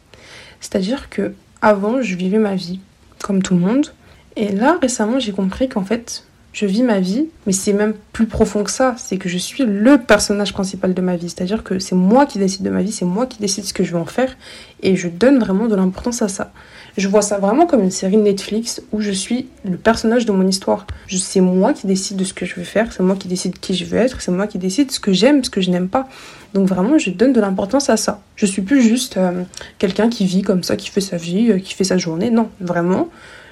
C'est-à-dire 0.62 1.10
que 1.10 1.34
avant, 1.62 2.02
je 2.02 2.16
vivais 2.16 2.40
ma 2.40 2.56
vie 2.56 2.80
comme 3.24 3.42
tout 3.42 3.54
le 3.54 3.60
monde, 3.60 3.88
et 4.36 4.50
là 4.50 4.78
récemment, 4.82 5.20
j'ai 5.20 5.32
compris 5.32 5.70
qu'en 5.70 5.84
fait, 5.84 6.24
je 6.54 6.66
vis 6.66 6.84
ma 6.84 7.00
vie, 7.00 7.28
mais 7.46 7.54
c'est 7.54 7.74
même 7.74 7.94
plus 8.12 8.26
profond 8.26 8.64
que 8.64 8.72
ça. 8.72 8.96
C'est 8.98 9.18
que 9.18 9.30
je 9.30 9.38
suis 9.38 9.66
le 9.66 9.98
personnage 9.98 10.52
principal 10.52 10.94
de 10.94 11.02
ma 11.02 11.16
vie. 11.16 11.30
C'est-à-dire 11.30 11.64
que 11.64 11.80
c'est 11.80 11.96
moi 11.96 12.26
qui 12.26 12.40
décide 12.40 12.64
de 12.64 12.70
ma 12.70 12.82
vie, 12.82 12.92
c'est 12.92 13.06
moi 13.06 13.28
qui 13.28 13.40
décide 13.40 13.66
ce 13.66 13.74
que 13.74 13.84
je 13.84 13.92
vais 13.92 14.00
en 14.00 14.06
faire. 14.06 14.36
Et 14.82 14.96
je 14.96 15.08
donne 15.08 15.40
vraiment 15.40 15.68
de 15.68 15.76
l'importance 15.76 16.22
à 16.22 16.28
ça. 16.28 16.52
Je 17.00 17.08
vois 17.08 17.22
ça 17.22 17.38
vraiment 17.38 17.66
comme 17.66 17.82
une 17.82 17.92
série 17.92 18.18
Netflix 18.18 18.82
où 18.92 19.00
je 19.00 19.12
suis 19.12 19.48
le 19.64 19.78
personnage 19.78 20.26
de 20.26 20.34
mon 20.34 20.46
histoire. 20.46 20.86
C'est 21.08 21.40
moi 21.40 21.72
qui 21.72 21.88
décide 21.88 22.18
de 22.18 22.26
ce 22.26 22.34
que 22.34 22.46
je 22.46 22.56
veux 22.56 22.66
faire, 22.66 22.92
c'est 22.92 23.02
moi 23.02 23.16
qui 23.16 23.30
décide 23.30 23.58
qui 23.58 23.74
je 23.74 23.86
veux 23.86 23.98
être, 23.98 24.22
c'est 24.22 24.34
moi 24.34 24.48
qui 24.48 24.58
décide 24.58 24.92
ce 24.92 25.00
que 25.00 25.14
j'aime, 25.14 25.42
ce 25.42 25.50
que 25.50 25.62
je 25.62 25.72
n'aime 25.72 25.88
pas. 25.88 26.10
Donc 26.54 26.68
vraiment, 26.68 26.98
je 26.98 27.12
donne 27.12 27.32
de 27.32 27.40
l'importance 27.40 27.90
à 27.90 27.96
ça. 27.96 28.22
Je 28.36 28.46
suis 28.46 28.64
plus 28.64 28.82
juste 28.82 29.16
euh, 29.16 29.44
quelqu'un 29.78 30.10
qui 30.10 30.26
vit 30.26 30.42
comme 30.42 30.62
ça, 30.62 30.76
qui 30.76 30.90
fait 30.90 31.00
sa 31.00 31.16
vie, 31.16 31.52
euh, 31.52 31.60
qui 31.60 31.74
fait 31.74 31.86
sa 31.86 31.98
journée. 31.98 32.32
Non, 32.32 32.50
vraiment, 32.60 33.08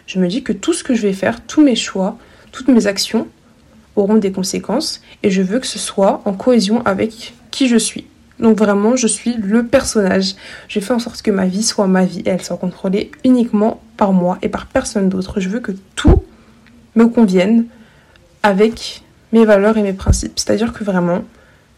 je 0.08 0.20
me 0.20 0.28
dis 0.28 0.44
que 0.44 0.52
tout 0.52 0.74
ce 0.74 0.84
que 0.84 0.94
je 0.94 1.04
vais 1.04 1.14
faire, 1.14 1.46
tous 1.46 1.64
mes 1.64 1.78
choix, 1.78 2.18
toutes 2.52 2.68
mes 2.68 2.86
actions 2.86 3.30
auront 3.96 4.18
des 4.18 4.34
conséquences 4.34 5.02
et 5.24 5.32
je 5.32 5.42
veux 5.42 5.60
que 5.60 5.68
ce 5.68 5.80
soit 5.80 6.22
en 6.26 6.34
cohésion 6.34 6.82
avec 6.84 7.34
qui 7.52 7.70
je 7.70 7.78
suis. 7.78 8.08
Donc 8.40 8.58
vraiment, 8.58 8.96
je 8.96 9.08
suis 9.08 9.34
le 9.34 9.66
personnage. 9.66 10.36
Je 10.68 10.80
fais 10.80 10.94
en 10.94 11.00
sorte 11.00 11.22
que 11.22 11.32
ma 11.32 11.46
vie 11.46 11.64
soit 11.64 11.88
ma 11.88 12.06
vie 12.06 12.22
et 12.26 12.30
elle 12.30 12.44
soit 12.44 12.58
contrôlée 12.58 13.12
uniquement 13.24 13.82
par 13.98 14.14
moi 14.14 14.38
et 14.42 14.50
par 14.50 14.68
personne 14.68 15.10
d'autre. 15.10 15.40
Je 15.40 15.50
veux 15.50 15.60
que 15.60 15.72
tout 15.96 16.24
me 16.96 17.06
convienne 17.08 17.66
avec 18.44 19.04
mes 19.34 19.46
valeurs 19.46 19.78
et 19.78 19.82
mes 19.82 19.94
principes. 19.94 20.34
C'est-à-dire 20.38 20.74
que 20.74 20.84
vraiment, 20.84 21.24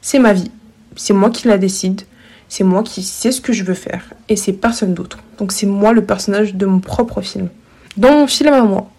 c'est 0.01 0.19
ma 0.19 0.33
vie. 0.33 0.51
C'est 0.95 1.13
moi 1.13 1.29
qui 1.29 1.47
la 1.47 1.57
décide. 1.57 2.01
C'est 2.49 2.63
moi 2.63 2.83
qui 2.83 3.03
sais 3.03 3.31
ce 3.31 3.41
que 3.41 3.53
je 3.53 3.63
veux 3.63 3.73
faire. 3.73 4.03
Et 4.27 4.35
c'est 4.35 4.53
personne 4.53 4.93
d'autre. 4.93 5.19
Donc 5.37 5.51
c'est 5.51 5.67
moi 5.67 5.93
le 5.93 6.03
personnage 6.03 6.55
de 6.55 6.65
mon 6.65 6.79
propre 6.79 7.21
film. 7.21 7.49
Dans 7.95 8.11
mon 8.11 8.27
film 8.27 8.53
à 8.53 8.63
moi. 8.63 8.89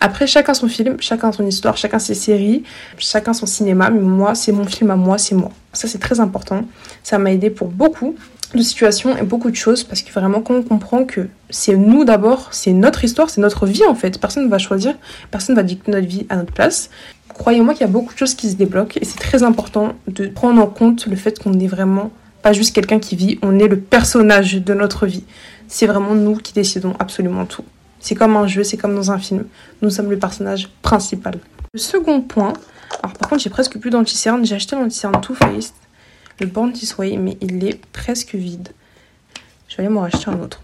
Après, 0.00 0.26
chacun 0.26 0.54
son 0.54 0.68
film, 0.68 0.96
chacun 1.00 1.32
son 1.32 1.44
histoire, 1.46 1.76
chacun 1.76 1.98
ses 1.98 2.14
séries, 2.14 2.62
chacun 2.98 3.32
son 3.32 3.46
cinéma, 3.46 3.90
mais 3.90 4.00
moi, 4.00 4.34
c'est 4.34 4.52
mon 4.52 4.64
film 4.64 4.90
à 4.90 4.96
moi, 4.96 5.18
c'est 5.18 5.34
moi. 5.34 5.50
Ça, 5.78 5.86
c'est 5.86 6.00
très 6.00 6.18
important. 6.18 6.64
Ça 7.04 7.18
m'a 7.18 7.30
aidé 7.30 7.50
pour 7.50 7.68
beaucoup 7.68 8.16
de 8.52 8.62
situations 8.62 9.16
et 9.16 9.22
beaucoup 9.22 9.48
de 9.48 9.54
choses 9.54 9.84
parce 9.84 10.02
que 10.02 10.10
vraiment 10.12 10.40
quand 10.40 10.54
on 10.54 10.62
comprend 10.64 11.04
que 11.04 11.28
c'est 11.50 11.76
nous 11.76 12.04
d'abord, 12.04 12.48
c'est 12.50 12.72
notre 12.72 13.04
histoire, 13.04 13.30
c'est 13.30 13.40
notre 13.40 13.64
vie 13.64 13.84
en 13.88 13.94
fait. 13.94 14.18
Personne 14.20 14.46
ne 14.46 14.48
va 14.48 14.58
choisir, 14.58 14.96
personne 15.30 15.54
ne 15.54 15.60
va 15.60 15.62
dicter 15.62 15.92
notre 15.92 16.08
vie 16.08 16.26
à 16.30 16.36
notre 16.36 16.52
place. 16.52 16.90
Croyez-moi 17.28 17.74
qu'il 17.74 17.82
y 17.82 17.84
a 17.84 17.92
beaucoup 17.92 18.12
de 18.12 18.18
choses 18.18 18.34
qui 18.34 18.50
se 18.50 18.56
débloquent 18.56 18.98
et 19.00 19.04
c'est 19.04 19.20
très 19.20 19.44
important 19.44 19.92
de 20.08 20.26
prendre 20.26 20.60
en 20.60 20.66
compte 20.66 21.06
le 21.06 21.14
fait 21.14 21.38
qu'on 21.38 21.50
n'est 21.50 21.68
vraiment 21.68 22.10
pas 22.42 22.52
juste 22.52 22.74
quelqu'un 22.74 22.98
qui 22.98 23.14
vit, 23.14 23.38
on 23.42 23.60
est 23.60 23.68
le 23.68 23.78
personnage 23.78 24.54
de 24.54 24.74
notre 24.74 25.06
vie. 25.06 25.22
C'est 25.68 25.86
vraiment 25.86 26.16
nous 26.16 26.34
qui 26.38 26.52
décidons 26.52 26.94
absolument 26.98 27.46
tout. 27.46 27.64
C'est 28.00 28.16
comme 28.16 28.36
un 28.36 28.48
jeu, 28.48 28.64
c'est 28.64 28.78
comme 28.78 28.96
dans 28.96 29.12
un 29.12 29.18
film. 29.18 29.44
Nous 29.80 29.90
sommes 29.90 30.10
le 30.10 30.18
personnage 30.18 30.70
principal. 30.82 31.38
Le 31.74 31.78
second 31.78 32.22
point, 32.22 32.54
alors 33.02 33.12
par 33.18 33.28
contre 33.28 33.42
j'ai 33.42 33.50
presque 33.50 33.78
plus 33.78 33.90
d'anti-cerne, 33.90 34.44
j'ai 34.44 34.54
acheté 34.54 34.74
l'anti-cerne 34.74 35.20
Too 35.20 35.34
Faced, 35.34 35.74
le 36.40 36.46
Born 36.46 36.72
This 36.72 36.96
Way, 36.96 37.18
mais 37.18 37.36
il 37.42 37.62
est 37.66 37.84
presque 37.92 38.34
vide. 38.34 38.70
Je 39.68 39.76
vais 39.76 39.84
aller 39.84 39.92
m'en 39.92 40.00
racheter 40.00 40.30
un 40.30 40.40
autre. 40.40 40.62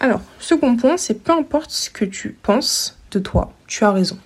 Alors, 0.00 0.20
second 0.38 0.76
point, 0.76 0.98
c'est 0.98 1.14
peu 1.14 1.32
importe 1.32 1.70
ce 1.70 1.88
que 1.88 2.04
tu 2.04 2.36
penses 2.42 2.98
de 3.10 3.20
toi, 3.20 3.52
tu 3.66 3.84
as 3.84 3.92
raison. 3.92 4.18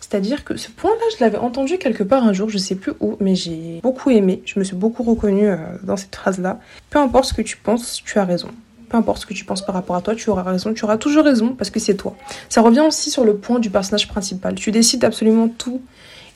C'est-à-dire 0.00 0.44
que 0.44 0.56
ce 0.58 0.70
point-là, 0.70 1.04
je 1.16 1.24
l'avais 1.24 1.38
entendu 1.38 1.78
quelque 1.78 2.02
part 2.02 2.24
un 2.24 2.34
jour, 2.34 2.50
je 2.50 2.58
sais 2.58 2.74
plus 2.74 2.92
où, 3.00 3.16
mais 3.20 3.34
j'ai 3.34 3.80
beaucoup 3.82 4.10
aimé, 4.10 4.42
je 4.44 4.58
me 4.58 4.64
suis 4.64 4.76
beaucoup 4.76 5.02
reconnue 5.02 5.48
euh, 5.48 5.56
dans 5.82 5.96
cette 5.96 6.14
phrase-là. 6.14 6.60
Peu 6.90 6.98
importe 6.98 7.24
ce 7.24 7.32
que 7.32 7.40
tu 7.40 7.56
penses, 7.56 8.02
tu 8.04 8.18
as 8.18 8.26
raison 8.26 8.50
peu 8.92 8.98
importe 8.98 9.22
ce 9.22 9.26
que 9.26 9.32
tu 9.32 9.46
penses 9.46 9.64
par 9.64 9.74
rapport 9.74 9.96
à 9.96 10.02
toi, 10.02 10.14
tu 10.14 10.28
auras 10.28 10.42
raison, 10.42 10.74
tu 10.74 10.84
auras 10.84 10.98
toujours 10.98 11.24
raison 11.24 11.54
parce 11.54 11.70
que 11.70 11.80
c'est 11.80 11.94
toi. 11.94 12.14
Ça 12.50 12.60
revient 12.60 12.80
aussi 12.80 13.10
sur 13.10 13.24
le 13.24 13.36
point 13.36 13.58
du 13.58 13.70
personnage 13.70 14.06
principal. 14.06 14.54
Tu 14.54 14.70
décides 14.70 15.02
absolument 15.02 15.48
tout 15.48 15.80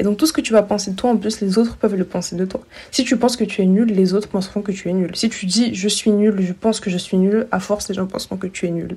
Et 0.01 0.05
donc 0.05 0.17
tout 0.17 0.27
ce 0.27 0.33
que 0.33 0.41
tu 0.41 0.55
vas 0.55 0.63
penser 0.63 0.93
de 0.93 0.97
toi, 0.97 1.11
en 1.11 1.19
plus, 1.19 1.43
les 1.43 1.59
autres 1.59 1.77
peuvent 1.77 1.95
le 1.95 2.05
penser 2.05 2.35
de 2.35 2.47
toi. 2.47 2.63
Si 2.91 3.05
tu 3.05 3.19
penses 3.19 3.37
que 3.37 3.45
tu 3.45 3.61
es 3.61 3.67
nul, 3.67 3.89
les 3.89 4.15
autres 4.15 4.29
penseront 4.29 4.63
que 4.63 4.73
tu 4.73 4.89
es 4.89 4.95
nul. 4.95 5.15
Si 5.15 5.29
tu 5.29 5.45
dis 5.45 5.75
je 5.75 5.89
suis 5.89 6.11
nul, 6.11 6.35
je 6.41 6.55
pense 6.55 6.81
que 6.81 6.89
je 6.89 6.97
suis 6.97 7.19
nul, 7.19 7.47
à 7.53 7.61
force, 7.61 7.91
les 7.91 7.95
gens 7.95 8.07
penseront 8.07 8.39
que 8.39 8.47
tu 8.47 8.67
es 8.67 8.71
nul. 8.71 8.97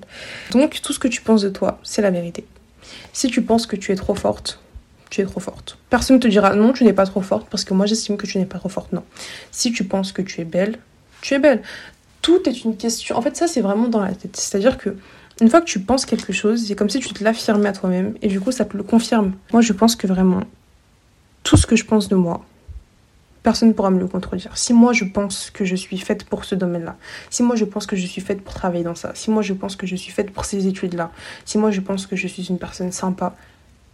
Donc 0.52 0.82
tout 0.82 0.94
ce 0.94 1.00
que 1.00 1.10
tu 1.10 1.22
penses 1.22 1.42
de 1.42 1.50
toi, 1.50 1.80
c'est 1.84 2.02
la 2.02 2.12
vérité. 2.12 2.46
Si 3.12 3.28
tu 3.28 3.42
penses 3.42 3.66
que 3.68 3.76
tu 3.76 3.92
es 3.92 3.96
trop 3.96 4.16
forte, 4.16 4.62
tu 5.10 5.20
es 5.20 5.26
trop 5.26 5.42
forte. 5.42 5.78
Personne 5.90 6.16
ne 6.16 6.22
te 6.22 6.30
dira 6.30 6.56
non, 6.56 6.72
tu 6.72 6.86
n'es 6.86 6.94
pas 6.94 7.06
trop 7.06 7.22
forte, 7.22 7.48
parce 7.50 7.66
que 7.66 7.74
moi 7.74 7.86
j'estime 7.86 8.16
que 8.16 8.26
tu 8.26 8.38
n'es 8.38 8.46
pas 8.46 8.60
trop 8.60 8.70
forte. 8.70 8.94
Non. 8.94 9.04
Si 9.52 9.74
tu 9.74 9.84
penses 9.84 10.14
que 10.14 10.22
tu 10.22 10.40
es 10.40 10.46
belle, 10.46 10.80
tu 11.22 11.34
es 11.34 11.40
belle. 11.40 11.62
Tout 12.22 12.48
est 12.48 12.64
une 12.64 12.76
question. 12.76 13.18
En 13.18 13.22
fait, 13.22 13.36
ça, 13.36 13.48
c'est 13.48 13.62
vraiment 13.62 13.88
dans 13.88 14.02
la 14.02 14.14
tête. 14.14 14.36
C'est-à-dire 14.36 14.78
que 14.78 14.96
une 15.42 15.50
fois 15.50 15.62
que 15.62 15.66
tu 15.66 15.80
penses 15.80 16.06
quelque 16.06 16.34
chose, 16.34 16.66
c'est 16.68 16.76
comme 16.76 16.90
si 16.90 17.00
tu 17.00 17.14
te 17.14 17.24
l'affirmais 17.24 17.70
à 17.70 17.74
toi-même 17.74 18.16
et 18.22 18.28
du 18.28 18.42
coup 18.42 18.52
ça 18.52 18.66
te 18.66 18.76
le 18.76 18.84
confirme. 18.84 19.34
Moi 19.54 19.62
je 19.62 19.72
pense 19.72 19.96
que 19.96 20.06
vraiment 20.06 20.42
tout 21.44 21.56
ce 21.56 21.66
que 21.66 21.78
je 21.78 21.86
pense 21.86 22.10
de 22.10 22.16
moi, 22.16 22.44
personne 23.42 23.70
ne 23.70 23.74
pourra 23.74 23.90
me 23.90 24.00
le 24.00 24.08
contredire. 24.08 24.58
Si 24.58 24.74
moi 24.74 24.92
je 24.92 25.06
pense 25.06 25.50
que 25.50 25.64
je 25.64 25.76
suis 25.76 25.98
faite 25.98 26.26
pour 26.26 26.44
ce 26.44 26.56
domaine-là, 26.56 26.98
si 27.30 27.42
moi 27.42 27.56
je 27.56 27.64
pense 27.64 27.86
que 27.86 27.96
je 27.96 28.06
suis 28.06 28.22
faite 28.22 28.42
pour 28.42 28.54
travailler 28.54 28.84
dans 28.84 28.96
ça, 28.96 29.12
si 29.16 29.32
moi 29.32 29.42
je 29.42 29.54
pense 29.54 29.78
que 29.78 29.88
je 29.88 29.96
suis 29.96 30.12
faite 30.12 30.32
pour 30.32 30.44
ces 30.44 30.68
études-là, 30.68 31.12
si 31.46 31.58
moi 31.58 31.72
je 31.72 31.80
pense 31.80 32.06
que 32.06 32.18
je 32.18 32.28
suis 32.28 32.44
une 32.44 32.60
personne 32.60 32.92
sympa, 32.92 33.34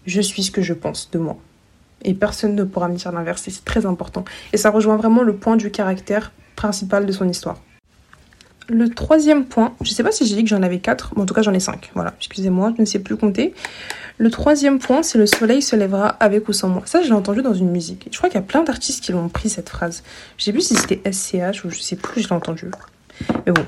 je 0.08 0.22
suis 0.22 0.44
ce 0.44 0.51
que 0.51 0.63
je 0.63 0.74
pense 0.74 1.12
de 1.12 1.20
moi. 1.20 1.38
Et 2.01 2.15
personne 2.15 2.55
ne 2.55 2.63
pourra 2.63 2.88
me 2.88 2.96
dire 2.96 3.12
l'inverse 3.12 3.48
et 3.48 3.51
c'est 3.51 3.65
très 3.65 3.86
important. 3.86 4.25
Et 4.51 4.58
ça 4.58 4.72
rejoint 4.72 4.98
vraiment 4.98 5.22
le 5.22 5.36
point 5.36 5.58
du 5.58 5.70
caractère 5.70 6.32
principal 6.55 7.05
de 7.05 7.12
son 7.12 7.29
histoire. 7.29 7.62
Le 8.67 8.89
troisième 8.89 9.45
point, 9.45 9.75
je 9.81 9.89
ne 9.89 9.93
sais 9.93 10.03
pas 10.03 10.12
si 10.12 10.25
j'ai 10.25 10.36
dit 10.36 10.43
que 10.43 10.50
j'en 10.50 10.63
avais 10.63 10.79
quatre, 10.79 11.13
mais 11.15 11.22
en 11.22 11.25
tout 11.25 11.36
cas 11.36 11.43
j'en 11.43 11.53
ai 11.53 11.60
cinq. 11.60 11.91
Voilà, 11.93 12.13
excusez-moi, 12.17 12.74
je 12.75 12.81
ne 12.81 12.86
sais 12.86 13.00
plus 13.00 13.15
compter. 13.15 13.53
Le 14.17 14.31
troisième 14.31 14.79
point, 14.79 15.03
c'est 15.03 15.17
le 15.17 15.25
soleil 15.27 15.62
se 15.62 15.75
lèvera 15.75 16.07
avec 16.07 16.48
ou 16.48 16.53
sans 16.53 16.69
moi. 16.69 16.81
Ça, 16.86 17.01
je 17.01 17.07
l'ai 17.07 17.13
entendu 17.13 17.41
dans 17.41 17.53
une 17.53 17.69
musique. 17.69 18.07
Je 18.12 18.17
crois 18.17 18.29
qu'il 18.29 18.39
y 18.39 18.43
a 18.43 18.45
plein 18.45 18.63
d'artistes 18.63 19.03
qui 19.03 19.12
l'ont 19.12 19.29
pris 19.29 19.50
cette 19.50 19.69
phrase. 19.69 20.03
Je 20.38 20.45
sais 20.45 20.51
plus 20.51 20.62
si 20.62 20.75
c'était 20.75 21.01
SCH 21.12 21.65
ou 21.65 21.69
je 21.69 21.79
sais 21.79 21.95
plus, 21.95 22.22
je 22.22 22.29
l'ai 22.29 22.34
entendu. 22.34 22.72
Mais 23.45 23.51
bon, 23.51 23.65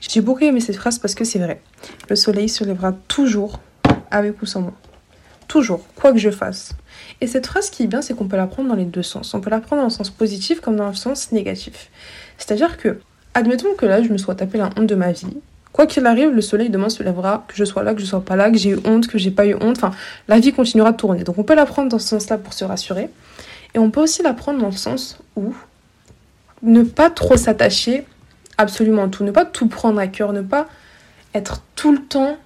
j'ai 0.00 0.20
beaucoup 0.20 0.42
aimé 0.42 0.60
cette 0.60 0.76
phrase 0.76 0.98
parce 0.98 1.14
que 1.14 1.24
c'est 1.24 1.38
vrai. 1.38 1.60
Le 2.08 2.16
soleil 2.16 2.48
se 2.48 2.64
lèvera 2.64 2.92
toujours 2.92 3.60
avec 4.10 4.40
ou 4.42 4.46
sans 4.46 4.62
moi. 4.62 4.72
Toujours, 5.48 5.86
quoi 5.94 6.12
que 6.12 6.18
je 6.18 6.30
fasse. 6.30 6.72
Et 7.20 7.26
cette 7.26 7.46
phrase 7.46 7.70
qui 7.70 7.84
est 7.84 7.86
bien, 7.86 8.02
c'est 8.02 8.14
qu'on 8.14 8.26
peut 8.26 8.36
la 8.36 8.46
prendre 8.46 8.70
dans 8.70 8.74
les 8.74 8.84
deux 8.86 9.02
sens. 9.02 9.34
On 9.34 9.40
peut 9.40 9.50
la 9.50 9.60
prendre 9.60 9.82
dans 9.82 9.88
le 9.88 9.92
sens 9.92 10.10
positif 10.10 10.60
comme 10.60 10.76
dans 10.76 10.88
le 10.88 10.94
sens 10.94 11.30
négatif. 11.30 11.90
C'est-à-dire 12.38 12.78
que 12.78 12.98
Admettons 13.34 13.74
que 13.76 13.86
là, 13.86 14.02
je 14.02 14.08
me 14.08 14.18
sois 14.18 14.34
tapé 14.34 14.58
la 14.58 14.70
honte 14.76 14.86
de 14.86 14.94
ma 14.94 15.12
vie. 15.12 15.36
Quoi 15.72 15.86
qu'il 15.86 16.06
arrive, 16.06 16.30
le 16.30 16.40
soleil 16.40 16.70
demain 16.70 16.88
se 16.88 17.02
lèvera, 17.02 17.44
que 17.48 17.56
je 17.56 17.64
sois 17.64 17.82
là, 17.82 17.94
que 17.94 18.00
je 18.00 18.06
sois 18.06 18.24
pas 18.24 18.36
là, 18.36 18.48
que 18.50 18.56
j'ai 18.56 18.70
eu 18.70 18.78
honte, 18.84 19.08
que 19.08 19.18
j'ai 19.18 19.32
pas 19.32 19.44
eu 19.44 19.54
honte. 19.54 19.76
Enfin, 19.76 19.90
la 20.28 20.38
vie 20.38 20.52
continuera 20.52 20.92
de 20.92 20.96
tourner. 20.96 21.24
Donc 21.24 21.36
on 21.38 21.42
peut 21.42 21.56
la 21.56 21.66
prendre 21.66 21.88
dans 21.88 21.98
ce 21.98 22.08
sens-là 22.08 22.38
pour 22.38 22.52
se 22.52 22.64
rassurer. 22.64 23.10
Et 23.74 23.80
on 23.80 23.90
peut 23.90 24.00
aussi 24.00 24.22
la 24.22 24.34
prendre 24.34 24.60
dans 24.60 24.70
le 24.70 24.72
sens 24.72 25.18
où 25.34 25.52
ne 26.62 26.84
pas 26.84 27.10
trop 27.10 27.36
s'attacher 27.36 28.06
absolument 28.56 29.04
à 29.04 29.08
tout, 29.08 29.24
ne 29.24 29.32
pas 29.32 29.44
tout 29.44 29.66
prendre 29.66 29.98
à 29.98 30.06
cœur, 30.06 30.32
ne 30.32 30.42
pas 30.42 30.68
être 31.34 31.60
tout 31.74 31.90
le 31.90 31.98
temps 31.98 32.36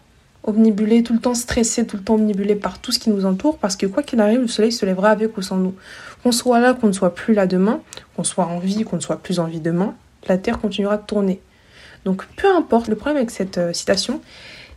omnibulé, 0.44 1.02
tout 1.02 1.12
le 1.12 1.18
temps 1.18 1.34
stressé, 1.34 1.86
tout 1.86 1.98
le 1.98 2.02
temps 2.02 2.14
omnibulé 2.14 2.54
par 2.54 2.78
tout 2.78 2.92
ce 2.92 2.98
qui 2.98 3.10
nous 3.10 3.26
entoure, 3.26 3.58
parce 3.58 3.76
que 3.76 3.84
quoi 3.84 4.02
qu'il 4.02 4.20
arrive, 4.20 4.40
le 4.40 4.48
soleil 4.48 4.72
se 4.72 4.86
lèvera 4.86 5.10
avec 5.10 5.36
ou 5.36 5.42
sans 5.42 5.58
nous. 5.58 5.74
Qu'on 6.22 6.32
soit 6.32 6.60
là, 6.60 6.72
qu'on 6.72 6.86
ne 6.86 6.92
soit 6.92 7.14
plus 7.14 7.34
là 7.34 7.46
demain, 7.46 7.80
qu'on 8.16 8.24
soit 8.24 8.46
en 8.46 8.58
vie, 8.58 8.84
qu'on 8.84 8.96
ne 8.96 9.02
soit 9.02 9.18
plus 9.18 9.38
en 9.38 9.44
vie 9.44 9.60
demain, 9.60 9.94
la 10.26 10.38
Terre 10.38 10.58
continuera 10.58 10.96
de 10.96 11.06
tourner. 11.06 11.40
Donc 12.04 12.26
peu 12.36 12.48
importe, 12.54 12.88
le 12.88 12.96
problème 12.96 13.18
avec 13.18 13.30
cette 13.30 13.58
euh, 13.58 13.72
citation, 13.72 14.20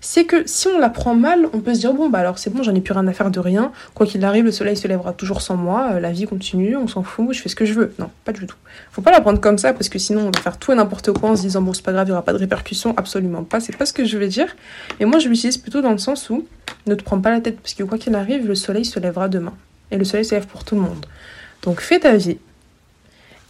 c'est 0.01 0.25
que 0.25 0.47
si 0.47 0.67
on 0.67 0.79
la 0.79 0.89
prend 0.89 1.13
mal, 1.13 1.47
on 1.53 1.59
peut 1.59 1.75
se 1.75 1.79
dire 1.79 1.93
bon 1.93 2.09
bah 2.09 2.19
alors 2.19 2.39
c'est 2.39 2.49
bon, 2.49 2.63
j'en 2.63 2.73
ai 2.73 2.81
plus 2.81 2.93
rien 2.93 3.07
à 3.07 3.13
faire 3.13 3.29
de 3.29 3.39
rien, 3.39 3.71
quoi 3.93 4.07
qu'il 4.07 4.25
arrive, 4.25 4.45
le 4.45 4.51
soleil 4.51 4.75
se 4.75 4.87
lèvera 4.87 5.13
toujours 5.13 5.41
sans 5.41 5.55
moi, 5.55 5.91
euh, 5.93 5.99
la 5.99 6.11
vie 6.11 6.25
continue, 6.25 6.75
on 6.75 6.87
s'en 6.87 7.03
fout, 7.03 7.33
je 7.33 7.41
fais 7.41 7.49
ce 7.49 7.55
que 7.55 7.65
je 7.65 7.73
veux. 7.73 7.93
Non, 7.99 8.09
pas 8.25 8.31
du 8.31 8.47
tout. 8.47 8.55
Faut 8.91 9.03
pas 9.03 9.11
la 9.11 9.21
prendre 9.21 9.39
comme 9.39 9.59
ça 9.59 9.73
parce 9.73 9.89
que 9.89 9.99
sinon 9.99 10.21
on 10.21 10.31
va 10.31 10.41
faire 10.41 10.57
tout 10.57 10.71
et 10.71 10.75
n'importe 10.75 11.13
quoi 11.13 11.29
en 11.29 11.35
se 11.35 11.43
disant 11.43 11.61
bon 11.61 11.73
c'est 11.73 11.83
pas 11.83 11.93
grave, 11.93 12.07
il 12.07 12.09
y 12.09 12.13
aura 12.13 12.25
pas 12.25 12.33
de 12.33 12.39
répercussions, 12.39 12.95
absolument 12.97 13.43
pas, 13.43 13.59
c'est 13.59 13.77
pas 13.77 13.85
ce 13.85 13.93
que 13.93 14.03
je 14.03 14.17
veux 14.17 14.27
dire. 14.27 14.55
Et 14.99 15.05
moi 15.05 15.19
je 15.19 15.29
l'utilise 15.29 15.57
plutôt 15.57 15.81
dans 15.81 15.91
le 15.91 15.99
sens 15.99 16.29
où 16.31 16.47
ne 16.87 16.95
te 16.95 17.03
prends 17.03 17.21
pas 17.21 17.29
la 17.29 17.39
tête 17.39 17.59
parce 17.59 17.75
que 17.75 17.83
quoi 17.83 17.99
qu'il 17.99 18.15
arrive, 18.15 18.47
le 18.47 18.55
soleil 18.55 18.85
se 18.85 18.99
lèvera 18.99 19.29
demain 19.29 19.53
et 19.91 19.97
le 19.97 20.03
soleil 20.03 20.25
se 20.25 20.33
lève 20.33 20.47
pour 20.47 20.63
tout 20.63 20.75
le 20.75 20.81
monde. 20.81 21.05
Donc 21.61 21.79
fais 21.79 21.99
ta 21.99 22.15
vie, 22.15 22.39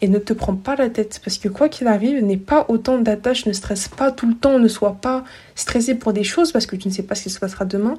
et 0.01 0.08
ne 0.08 0.17
te 0.17 0.34
prends 0.34 0.55
pas 0.55 0.75
la 0.75 0.89
tête 0.89 1.22
parce 1.24 1.38
que 1.38 1.48
quoi 1.48 1.70
qu'il 1.70 1.88
arrive, 1.88 2.24
n'aie 2.24 2.38
pas 2.38 2.65
autant 2.70 2.98
d'attaches, 2.98 3.46
ne 3.46 3.53
stresse 3.53 3.88
pas 3.88 4.12
tout 4.12 4.27
le 4.27 4.34
temps, 4.34 4.58
ne 4.58 4.67
sois 4.67 4.98
pas 5.00 5.24
stressé 5.55 5.96
pour 5.96 6.12
des 6.12 6.24
choses 6.24 6.51
parce 6.51 6.65
que 6.65 6.75
tu 6.75 6.88
ne 6.88 6.93
sais 6.93 7.03
pas 7.03 7.15
ce 7.15 7.24
qui 7.24 7.29
se 7.29 7.39
passera 7.39 7.65
demain 7.65 7.93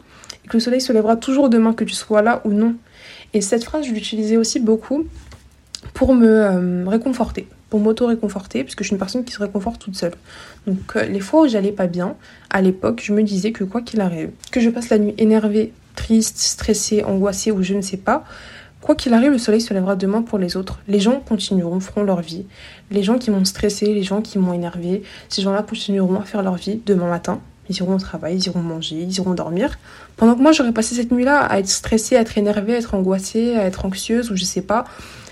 et 0.45 0.49
que 0.49 0.55
le 0.55 0.61
soleil 0.61 0.81
se 0.81 0.93
lèvera 0.93 1.17
toujours 1.17 1.49
demain 1.49 1.73
que 1.73 1.85
tu 1.85 1.95
sois 1.95 2.23
là 2.23 2.43
ou 2.45 2.53
non. 2.53 2.75
Et 3.35 3.41
cette 3.41 3.65
phrase, 3.65 3.87
je 3.87 3.93
l'utilisais 3.93 4.37
aussi 4.37 4.59
beaucoup 4.59 5.05
pour 5.95 6.15
me 6.15 6.29
euh, 6.29 6.85
réconforter, 6.89 7.47
pour 7.71 7.81
m'auto-réconforter, 7.81 8.65
puisque 8.65 8.83
je 8.83 8.89
suis 8.89 8.95
une 8.95 8.99
personne 8.99 9.25
qui 9.25 9.33
se 9.33 9.39
réconforte 9.39 9.81
toute 9.81 9.97
seule. 9.97 10.15
Donc 10.67 10.97
euh, 10.97 11.05
les 11.05 11.21
fois 11.21 11.43
où 11.43 11.49
j'allais 11.49 11.73
pas 11.73 11.87
bien, 11.87 12.17
à 12.51 12.61
l'époque, 12.63 13.01
je 13.03 13.13
me 13.13 13.23
disais 13.23 13.53
que 13.53 13.65
quoi 13.65 13.81
qu'il 13.81 14.01
arrive, 14.01 14.31
que 14.51 14.61
je 14.61 14.71
passe 14.71 14.91
la 14.91 14.99
nuit 14.99 15.15
énervée, 15.19 15.73
triste, 15.95 16.39
stressée, 16.39 17.05
angoissée 17.05 17.53
ou 17.53 17.63
je 17.63 17.75
ne 17.75 17.83
sais 17.83 17.97
pas, 17.97 18.25
Quoi 18.83 18.97
qu'il 18.97 19.15
arrive, 19.15 19.31
le 19.31 19.39
soleil 19.39 19.61
se 19.61 19.73
lèvera 19.73 19.95
demain 19.95 20.23
pour 20.23 20.39
les 20.39 20.57
autres. 20.57 20.81
Les 20.89 20.99
gens 20.99 21.21
continueront, 21.21 21.79
feront 21.79 22.03
leur 22.03 22.21
vie. 22.21 22.47
Les 22.91 23.05
gens 23.05 23.17
qui 23.17 23.31
m'ont 23.31 23.45
stressé, 23.45 23.95
les 23.95 24.03
gens 24.03 24.21
qui 24.23 24.41
m'ont 24.41 24.53
énervé, 24.53 25.05
ces 25.29 25.41
gens-là 25.41 25.63
continueront 25.63 26.21
à 26.21 26.25
faire 26.25 26.43
leur 26.43 26.57
vie 26.57 26.83
demain 26.85 27.09
matin. 27.09 27.41
Ils 27.71 27.77
iront 27.77 27.95
au 27.95 28.01
travail, 28.01 28.39
ils 28.39 28.47
iront 28.47 28.59
manger, 28.59 28.97
ils 28.97 29.17
iront 29.17 29.35
dormir. 29.35 29.79
Pendant 30.17 30.35
que 30.35 30.43
moi, 30.43 30.51
j'aurais 30.51 30.73
passé 30.73 30.97
cette 30.97 31.13
nuit-là 31.13 31.43
à 31.43 31.61
être 31.61 31.69
stressée, 31.69 32.17
à 32.17 32.23
être 32.23 32.37
énervée, 32.37 32.75
à 32.75 32.79
être 32.79 32.95
angoissée, 32.95 33.57
à 33.57 33.67
être 33.67 33.85
anxieuse 33.87 34.33
ou 34.33 34.37
je 34.37 34.43
sais 34.43 34.63
pas, 34.63 34.85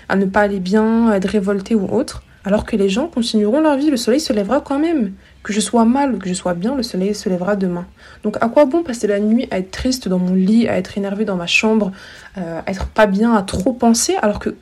à 0.07 0.15
ne 0.15 0.25
pas 0.25 0.39
aller 0.39 0.61
bien, 0.61 1.09
à 1.09 1.17
être 1.17 1.27
révoltée 1.27 1.75
ou 1.75 1.93
autre. 1.93 2.23
Alors 2.45 2.65
que 2.65 2.77
les 2.77 2.87
gens 2.87 3.07
continueront 3.07 3.59
leur 3.59 3.75
vie, 3.75 3.89
le 3.91 3.97
soleil 3.97 4.21
se 4.21 4.31
lèvera 4.31 4.61
quand 4.61 4.79
même. 4.79 5.11
Que 5.43 5.53
je 5.53 5.59
sois 5.59 5.85
mal 5.85 6.13
ou 6.13 6.17
que 6.17 6.29
je 6.29 6.33
sois 6.33 6.53
bien, 6.53 6.75
le 6.75 6.83
soleil 6.83 7.15
se 7.15 7.27
lèvera 7.29 7.55
demain. 7.55 7.85
Donc 8.23 8.37
à 8.41 8.47
quoi 8.47 8.65
bon 8.65 8.83
passer 8.83 9.07
la 9.07 9.19
nuit 9.19 9.47
à 9.51 9.59
être 9.59 9.71
triste 9.71 10.07
dans 10.07 10.19
mon 10.19 10.35
lit, 10.35 10.67
à 10.67 10.77
être 10.77 10.97
énervé 10.97 11.25
dans 11.25 11.35
ma 11.35 11.47
chambre, 11.47 11.91
euh, 12.37 12.61
à 12.65 12.71
être 12.71 12.87
pas 12.87 13.07
bien, 13.07 13.33
à 13.33 13.41
trop 13.41 13.73
penser, 13.73 14.15
alors 14.21 14.39
que 14.39 14.55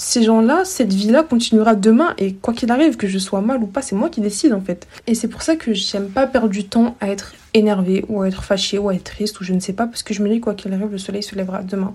ces 0.00 0.22
gens-là, 0.22 0.64
cette 0.64 0.92
vie-là 0.92 1.22
continuera 1.22 1.74
demain 1.74 2.14
et 2.16 2.34
quoi 2.34 2.54
qu'il 2.54 2.70
arrive, 2.70 2.96
que 2.96 3.06
je 3.06 3.18
sois 3.18 3.42
mal 3.42 3.62
ou 3.62 3.66
pas, 3.66 3.82
c'est 3.82 3.94
moi 3.94 4.08
qui 4.08 4.20
décide 4.20 4.54
en 4.54 4.60
fait. 4.60 4.88
Et 5.06 5.14
c'est 5.14 5.28
pour 5.28 5.42
ça 5.42 5.56
que 5.56 5.74
j'aime 5.74 6.08
pas 6.08 6.26
perdre 6.26 6.48
du 6.48 6.64
temps 6.64 6.96
à 7.00 7.08
être 7.08 7.34
énervé 7.52 8.04
ou 8.08 8.22
à 8.22 8.28
être 8.28 8.42
fâché 8.42 8.78
ou 8.78 8.88
à 8.88 8.94
être 8.94 9.04
triste 9.04 9.38
ou 9.40 9.44
je 9.44 9.52
ne 9.52 9.60
sais 9.60 9.74
pas, 9.74 9.86
parce 9.86 10.02
que 10.02 10.14
je 10.14 10.22
me 10.22 10.28
dis 10.28 10.40
quoi 10.40 10.54
qu'il 10.54 10.72
arrive, 10.72 10.90
le 10.90 10.98
soleil 10.98 11.22
se 11.22 11.34
lèvera 11.34 11.62
demain, 11.62 11.94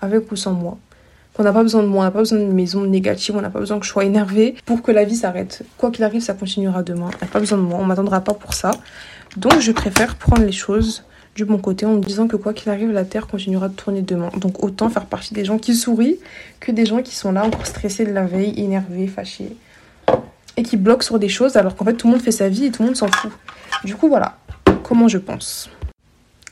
avec 0.00 0.30
ou 0.32 0.36
sans 0.36 0.52
moi. 0.52 0.78
On 1.36 1.42
n'a 1.42 1.52
pas 1.52 1.62
besoin 1.62 1.82
de 1.82 1.88
moi, 1.88 2.02
on 2.02 2.04
n'a 2.04 2.12
pas 2.12 2.20
besoin 2.20 2.38
d'une 2.38 2.52
maison 2.52 2.82
négative, 2.84 3.34
on 3.36 3.40
n'a 3.40 3.50
pas 3.50 3.58
besoin 3.58 3.80
que 3.80 3.84
je 3.84 3.90
sois 3.90 4.04
énervée 4.04 4.54
pour 4.66 4.82
que 4.82 4.92
la 4.92 5.02
vie 5.02 5.16
s'arrête. 5.16 5.62
Quoi 5.78 5.90
qu'il 5.90 6.04
arrive, 6.04 6.22
ça 6.22 6.34
continuera 6.34 6.84
demain. 6.84 7.10
On 7.12 7.24
n'a 7.24 7.30
pas 7.30 7.40
besoin 7.40 7.58
de 7.58 7.62
moi, 7.64 7.78
on 7.80 7.84
m'attendra 7.84 8.20
pas 8.20 8.34
pour 8.34 8.54
ça. 8.54 8.70
Donc 9.36 9.58
je 9.58 9.72
préfère 9.72 10.14
prendre 10.14 10.44
les 10.44 10.52
choses 10.52 11.02
du 11.34 11.44
bon 11.44 11.58
côté 11.58 11.86
en 11.86 11.94
me 11.94 12.00
disant 12.00 12.28
que 12.28 12.36
quoi 12.36 12.52
qu'il 12.52 12.70
arrive, 12.70 12.92
la 12.92 13.04
Terre 13.04 13.26
continuera 13.26 13.68
de 13.68 13.74
tourner 13.74 14.02
demain. 14.02 14.30
Donc 14.36 14.62
autant 14.62 14.88
faire 14.88 15.06
partie 15.06 15.34
des 15.34 15.44
gens 15.44 15.58
qui 15.58 15.74
sourient 15.74 16.18
que 16.60 16.70
des 16.70 16.86
gens 16.86 17.02
qui 17.02 17.16
sont 17.16 17.32
là 17.32 17.44
encore 17.44 17.66
stressés 17.66 18.04
de 18.04 18.12
la 18.12 18.26
veille, 18.26 18.54
énervés, 18.56 19.08
fâchés. 19.08 19.56
Et 20.56 20.62
qui 20.62 20.76
bloquent 20.76 21.04
sur 21.04 21.18
des 21.18 21.28
choses 21.28 21.56
alors 21.56 21.74
qu'en 21.74 21.84
fait 21.84 21.94
tout 21.94 22.06
le 22.06 22.12
monde 22.12 22.22
fait 22.22 22.30
sa 22.30 22.48
vie 22.48 22.66
et 22.66 22.70
tout 22.70 22.82
le 22.82 22.90
monde 22.90 22.96
s'en 22.96 23.08
fout. 23.08 23.32
Du 23.82 23.96
coup 23.96 24.08
voilà, 24.08 24.38
comment 24.84 25.08
je 25.08 25.18
pense. 25.18 25.68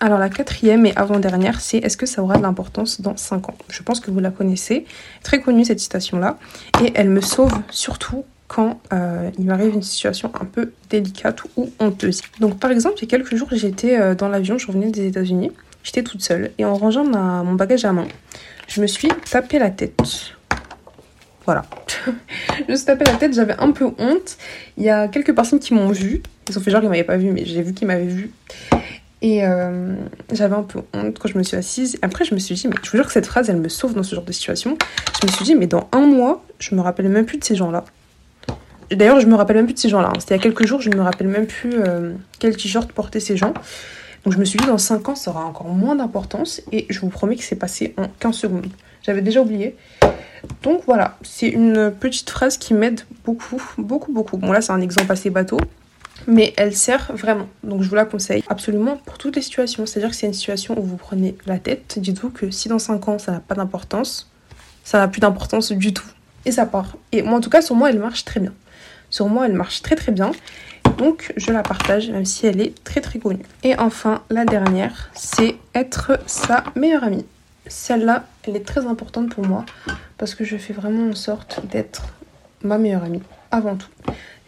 Alors 0.03 0.19
la 0.19 0.29
quatrième 0.29 0.85
et 0.85 0.93
avant-dernière, 0.97 1.61
c'est 1.61 1.79
est-ce 1.79 1.97
que 1.97 2.07
ça 2.07 2.25
aura 2.25 2.37
de 2.37 2.43
l'importance 2.43 3.01
dans 3.01 3.17
5 3.17 3.51
ans? 3.51 3.55
Je 3.69 3.85
pense 3.85 4.01
que 4.01 4.11
vous 4.11 4.19
la 4.19 4.33
connaissez, 4.33 4.85
très 5.23 5.41
connue 5.41 5.65
cette 5.65 5.79
citation-là, 5.79 6.41
et 6.85 6.91
elle 6.97 7.09
me 7.09 7.21
sauve 7.21 7.53
surtout 7.71 8.25
quand 8.49 8.81
euh, 8.93 9.31
il 9.39 9.45
m'arrive 9.45 9.75
une 9.75 9.83
situation 9.83 10.33
un 10.41 10.45
peu 10.45 10.73
délicate 10.91 11.45
ou 11.57 11.71
honteuse. 11.79 12.21
Donc 12.41 12.59
par 12.59 12.73
exemple, 12.73 12.97
il 12.99 13.03
y 13.03 13.05
a 13.05 13.17
quelques 13.17 13.37
jours, 13.37 13.47
j'étais 13.53 13.97
euh, 13.97 14.17
dans 14.17 14.27
l'avion, 14.27 14.59
je 14.59 14.67
revenais 14.67 14.91
des 14.91 15.07
États-Unis, 15.07 15.53
j'étais 15.85 16.03
toute 16.03 16.21
seule, 16.21 16.51
et 16.59 16.65
en 16.65 16.75
rangeant 16.75 17.05
mon 17.05 17.55
bagage 17.55 17.85
à 17.85 17.93
main, 17.93 18.09
je 18.67 18.81
me 18.81 18.89
suis 18.89 19.09
tapé 19.31 19.61
la 19.61 19.71
tête. 19.71 20.03
Voilà. 21.45 21.65
je 22.67 22.73
me 22.73 22.77
suis 22.77 22.87
tapé 22.87 23.05
la 23.05 23.15
tête, 23.15 23.35
j'avais 23.35 23.55
un 23.57 23.71
peu 23.71 23.85
honte. 23.99 24.37
Il 24.77 24.83
y 24.83 24.91
a 24.91 25.07
quelques 25.07 25.33
personnes 25.33 25.61
qui 25.61 25.75
m'ont 25.75 25.93
vu. 25.93 26.25
Ils 26.49 26.59
ont 26.59 26.61
fait 26.61 26.73
genre 26.73 26.81
qu'ils 26.81 26.91
m'avaient 26.91 27.05
pas 27.05 27.17
vu, 27.17 27.31
mais 27.31 27.45
j'ai 27.45 27.63
vu 27.63 27.73
qu'ils 27.73 27.87
m'avaient 27.87 28.05
vu. 28.05 28.33
Et 29.23 29.47
euh, 29.47 29.95
j'avais 30.33 30.57
un 30.57 30.65
peu 30.65 30.81
honte 30.93 31.17
quand 31.19 31.29
je 31.29 31.39
me 31.39 31.45
suis 31.45 31.57
assise. 31.57 31.97
Après, 32.03 32.25
je 32.25 32.35
me 32.35 32.41
suis 32.41 32.57
dit, 32.57 32.67
mais 32.67 32.75
je 32.83 32.91
vous 32.91 32.97
jure 32.97 33.07
que 33.07 33.13
cette 33.13 33.27
phrase, 33.27 33.49
elle 33.49 33.57
me 33.57 33.69
sauve 33.69 33.95
dans 33.95 34.03
ce 34.03 34.17
genre 34.17 34.25
de 34.25 34.33
situation. 34.33 34.77
Je 35.21 35.27
me 35.29 35.33
suis 35.33 35.45
dit, 35.45 35.55
mais 35.55 35.69
dans 35.69 35.89
un 35.93 36.07
mois, 36.07 36.45
je 36.59 36.75
me 36.75 36.81
rappelle 36.81 37.09
même 37.09 37.25
plus 37.25 37.39
de 37.39 37.45
ces 37.45 37.55
gens-là. 37.55 37.85
D'ailleurs, 38.91 39.21
je 39.21 39.27
me 39.29 39.37
rappelle 39.37 39.57
même 39.57 39.67
plus 39.67 39.75
de 39.75 39.79
ces 39.79 39.89
gens-là. 39.89 40.09
Hein. 40.09 40.19
C'était 40.19 40.35
il 40.35 40.39
y 40.39 40.41
a 40.41 40.43
quelques 40.43 40.67
jours, 40.67 40.81
je 40.81 40.91
ne 40.91 40.97
me 40.97 41.03
rappelle 41.03 41.29
même 41.29 41.47
plus 41.47 41.75
euh, 41.75 42.15
quel 42.41 42.57
t-shirt 42.57 42.91
portaient 42.91 43.21
ces 43.21 43.37
gens. 43.37 43.55
Donc 44.25 44.35
je 44.35 44.39
me 44.39 44.45
suis 44.45 44.59
dit, 44.59 44.67
dans 44.67 44.77
5 44.77 45.09
ans, 45.09 45.15
ça 45.15 45.31
aura 45.31 45.45
encore 45.45 45.69
moins 45.69 45.95
d'importance. 45.95 46.61
Et 46.73 46.87
je 46.91 46.99
vous 46.99 47.09
promets 47.09 47.37
que 47.37 47.45
c'est 47.45 47.57
passé 47.57 47.95
en 47.99 48.09
15 48.19 48.35
secondes. 48.35 48.67
J'avais 49.05 49.23
déjà 49.23 49.41
oublié. 49.41 49.77
Donc 50.65 50.83
voilà, 50.87 51.17
c'est 51.23 51.49
une 51.49 51.93
petite 51.93 52.29
phrase 52.29 52.59
qui 52.59 52.75
m'aide 52.75 53.03
beaucoup, 53.25 53.63
beaucoup, 53.79 54.13
beaucoup. 54.13 54.37
Bon 54.37 54.51
là, 54.51 54.61
c'est 54.61 54.73
un 54.73 54.81
exemple 54.81 55.13
assez 55.13 55.31
bateau 55.31 55.59
mais 56.27 56.55
elle 56.57 56.75
sert 56.75 57.13
vraiment. 57.15 57.49
Donc 57.63 57.83
je 57.83 57.89
vous 57.89 57.95
la 57.95 58.05
conseille 58.05 58.43
absolument 58.49 58.97
pour 58.97 59.19
toutes 59.19 59.37
les 59.37 59.43
situations. 59.43 59.87
C'est-à-dire 59.87 60.11
que 60.11 60.17
c'est 60.17 60.27
une 60.27 60.35
situation 60.35 60.79
où 60.79 60.83
vous 60.83 60.97
prenez 60.97 61.37
la 61.47 61.59
tête. 61.59 61.99
Dites-vous 61.99 62.31
que 62.31 62.51
si 62.51 62.69
dans 62.69 62.79
5 62.79 63.09
ans 63.09 63.19
ça 63.19 63.33
n'a 63.33 63.41
pas 63.41 63.55
d'importance, 63.55 64.31
ça 64.85 64.99
n'a 64.99 65.09
plus 65.09 65.21
d'importance 65.21 65.73
du 65.73 65.93
tout. 65.93 66.07
Et 66.45 66.53
ça 66.53 66.67
part. 66.67 66.97
Et 67.13 67.23
moi, 67.23 67.39
en 67.39 67.41
tout 67.41 67.51
cas, 67.51 67.63
sur 67.63 67.77
moi, 67.77 67.91
elle 67.91 68.01
marche 68.01 68.25
très 68.25 68.41
bien. 68.41 68.53
Sur 69.11 69.29
moi, 69.29 69.47
elle 69.47 69.53
marche 69.53 69.83
très 69.83 69.95
très 69.95 70.11
bien. 70.11 70.33
Donc, 70.99 71.33
je 71.37 71.53
la 71.53 71.63
partage, 71.63 72.11
même 72.11 72.25
si 72.25 72.47
elle 72.47 72.61
est 72.61 72.83
très 72.85 73.01
très 73.01 73.19
connue. 73.19 73.45
Et 73.63 73.79
enfin, 73.79 74.23
la 74.31 74.45
dernière, 74.45 75.11
c'est 75.15 75.57
être 75.75 76.19
sa 76.27 76.65
meilleure 76.75 77.05
amie. 77.05 77.25
Celle-là, 77.69 78.27
elle 78.43 78.57
est 78.57 78.67
très 78.67 78.87
importante 78.87 79.31
pour 79.31 79.47
moi 79.47 79.65
parce 80.19 80.35
que 80.35 80.45
je 80.45 80.57
fais 80.57 80.73
vraiment 80.73 81.11
en 81.11 81.15
sorte 81.15 81.65
d'être 81.71 82.09
ma 82.63 82.77
meilleure 82.77 83.05
amie 83.05 83.23
avant 83.51 83.77
tout. 83.77 83.89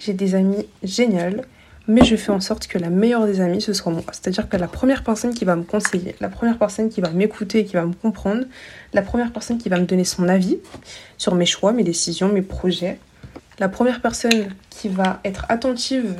J'ai 0.01 0.15
des 0.15 0.35
amis 0.35 0.67
géniales 0.83 1.45
mais 1.87 2.05
je 2.05 2.17
fais 2.17 2.33
en 2.33 2.41
sorte 2.41 2.67
que 2.67 2.79
la 2.79 2.89
meilleure 2.89 3.27
des 3.27 3.41
amies, 3.41 3.61
ce 3.61 3.73
soit 3.73 3.93
moi. 3.93 4.03
C'est-à-dire 4.13 4.49
que 4.49 4.57
la 4.57 4.69
première 4.69 5.05
personne 5.05 5.35
qui 5.35 5.45
va 5.45 5.55
me 5.57 5.65
conseiller, 5.65 6.15
la 6.21 6.29
première 6.29 6.59
personne 6.59 6.89
qui 6.89 7.01
va 7.01 7.11
m'écouter, 7.11 7.65
qui 7.65 7.75
va 7.75 7.85
me 7.85 7.93
comprendre, 7.93 8.45
la 8.93 9.03
première 9.03 9.33
personne 9.33 9.59
qui 9.59 9.69
va 9.69 9.79
me 9.79 9.85
donner 9.85 10.05
son 10.05 10.29
avis 10.29 10.59
sur 11.19 11.35
mes 11.35 11.47
choix, 11.47 11.73
mes 11.73 11.85
décisions, 11.85 12.29
mes 12.29 12.43
projets, 12.43 12.99
la 13.59 13.69
première 13.69 14.01
personne 14.01 14.49
qui 14.71 14.89
va 14.89 15.21
être 15.25 15.47
attentive 15.49 16.17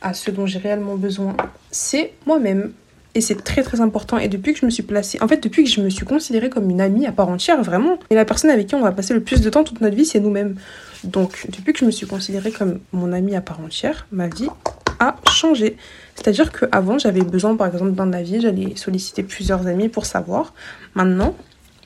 à 0.00 0.14
ce 0.14 0.30
dont 0.30 0.46
j'ai 0.46 0.58
réellement 0.58 0.96
besoin, 0.96 1.36
c'est 1.70 2.12
moi-même. 2.26 2.72
Et 3.16 3.20
c'est 3.20 3.44
très 3.44 3.62
très 3.62 3.80
important. 3.80 4.18
Et 4.18 4.26
depuis 4.26 4.54
que 4.54 4.58
je 4.58 4.66
me 4.66 4.70
suis 4.70 4.82
placée, 4.82 5.22
en 5.22 5.28
fait, 5.28 5.40
depuis 5.40 5.62
que 5.62 5.70
je 5.70 5.80
me 5.80 5.88
suis 5.88 6.04
considérée 6.04 6.50
comme 6.50 6.68
une 6.68 6.80
amie 6.80 7.06
à 7.06 7.12
part 7.12 7.28
entière, 7.28 7.62
vraiment, 7.62 7.98
et 8.10 8.16
la 8.16 8.24
personne 8.24 8.50
avec 8.50 8.66
qui 8.66 8.74
on 8.74 8.80
va 8.80 8.90
passer 8.90 9.14
le 9.14 9.20
plus 9.20 9.40
de 9.40 9.50
temps 9.50 9.62
toute 9.62 9.80
notre 9.80 9.94
vie, 9.94 10.04
c'est 10.04 10.18
nous-mêmes. 10.18 10.56
Donc, 11.04 11.46
depuis 11.48 11.72
que 11.72 11.78
je 11.78 11.84
me 11.84 11.92
suis 11.92 12.08
considérée 12.08 12.50
comme 12.50 12.80
mon 12.92 13.12
amie 13.12 13.36
à 13.36 13.40
part 13.40 13.60
entière, 13.60 14.08
ma 14.10 14.26
vie 14.26 14.48
changé. 15.30 15.76
C'est-à-dire 16.14 16.52
qu'avant, 16.52 16.98
j'avais 16.98 17.22
besoin, 17.22 17.56
par 17.56 17.66
exemple, 17.66 17.92
d'un 17.92 18.12
avis, 18.12 18.40
j'allais 18.40 18.76
solliciter 18.76 19.22
plusieurs 19.22 19.66
amis 19.66 19.88
pour 19.88 20.06
savoir. 20.06 20.54
Maintenant, 20.94 21.34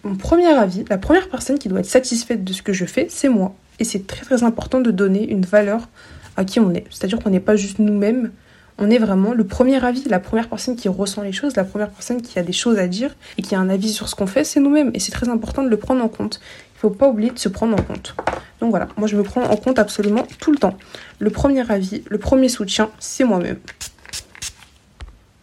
mon 0.05 0.17
premier 0.17 0.47
avis, 0.47 0.85
la 0.89 0.99
première 0.99 1.29
personne 1.29 1.59
qui 1.59 1.69
doit 1.69 1.81
être 1.81 1.87
satisfaite 1.87 2.45
de 2.45 2.53
ce 2.53 2.63
que 2.63 2.73
je 2.73 2.85
fais, 2.85 3.07
c'est 3.11 3.29
moi. 3.29 3.55
Et 3.79 3.85
c'est 3.85 4.07
très 4.07 4.25
très 4.25 4.43
important 4.43 4.81
de 4.81 4.91
donner 4.91 5.29
une 5.29 5.45
valeur 5.45 5.89
à 6.37 6.45
qui 6.45 6.61
on 6.61 6.73
est. 6.73 6.85
C'est-à-dire 6.91 7.19
qu'on 7.19 7.31
n'est 7.31 7.41
pas 7.41 7.57
juste 7.57 7.79
nous-mêmes, 7.79 8.31
on 8.79 8.91
est 8.91 8.99
vraiment 8.99 9.33
le 9.33 9.45
premier 9.45 9.83
avis, 9.85 10.05
la 10.09 10.21
première 10.21 10.49
personne 10.49 10.77
qui 10.77 10.89
ressent 10.89 11.23
les 11.23 11.33
choses, 11.33 11.57
la 11.57 11.65
première 11.65 11.91
personne 11.91 12.23
qui 12.23 12.39
a 12.39 12.43
des 12.43 12.53
choses 12.53 12.79
à 12.79 12.87
dire 12.87 13.15
et 13.37 13.43
qui 13.43 13.57
a 13.57 13.59
un 13.59 13.69
avis 13.69 13.89
sur 13.89 14.09
ce 14.09 14.15
qu'on 14.15 14.29
fait, 14.29 14.45
c'est 14.45 14.61
nous-mêmes. 14.61 14.93
Et 14.95 15.01
c'est 15.01 15.11
très 15.11 15.29
important 15.29 15.65
de 15.65 15.69
le 15.69 15.77
prendre 15.77 16.03
en 16.03 16.09
compte. 16.09 16.41
Faut 16.79 16.91
pas 16.91 17.09
oublier 17.09 17.31
de 17.31 17.39
se 17.39 17.49
prendre 17.49 17.75
en 17.75 17.83
compte. 17.83 18.15
Donc 18.61 18.71
voilà, 18.71 18.89
moi 18.97 19.09
je 19.09 19.17
me 19.17 19.23
prends 19.23 19.43
en 19.43 19.57
compte 19.57 19.79
absolument 19.79 20.27
tout 20.41 20.53
le 20.53 20.59
temps. 20.59 20.77
Le 21.19 21.31
premier 21.31 21.69
avis, 21.71 22.03
le 22.09 22.19
premier 22.19 22.49
soutien, 22.49 22.91
c'est 22.99 23.25
moi-même. 23.25 23.59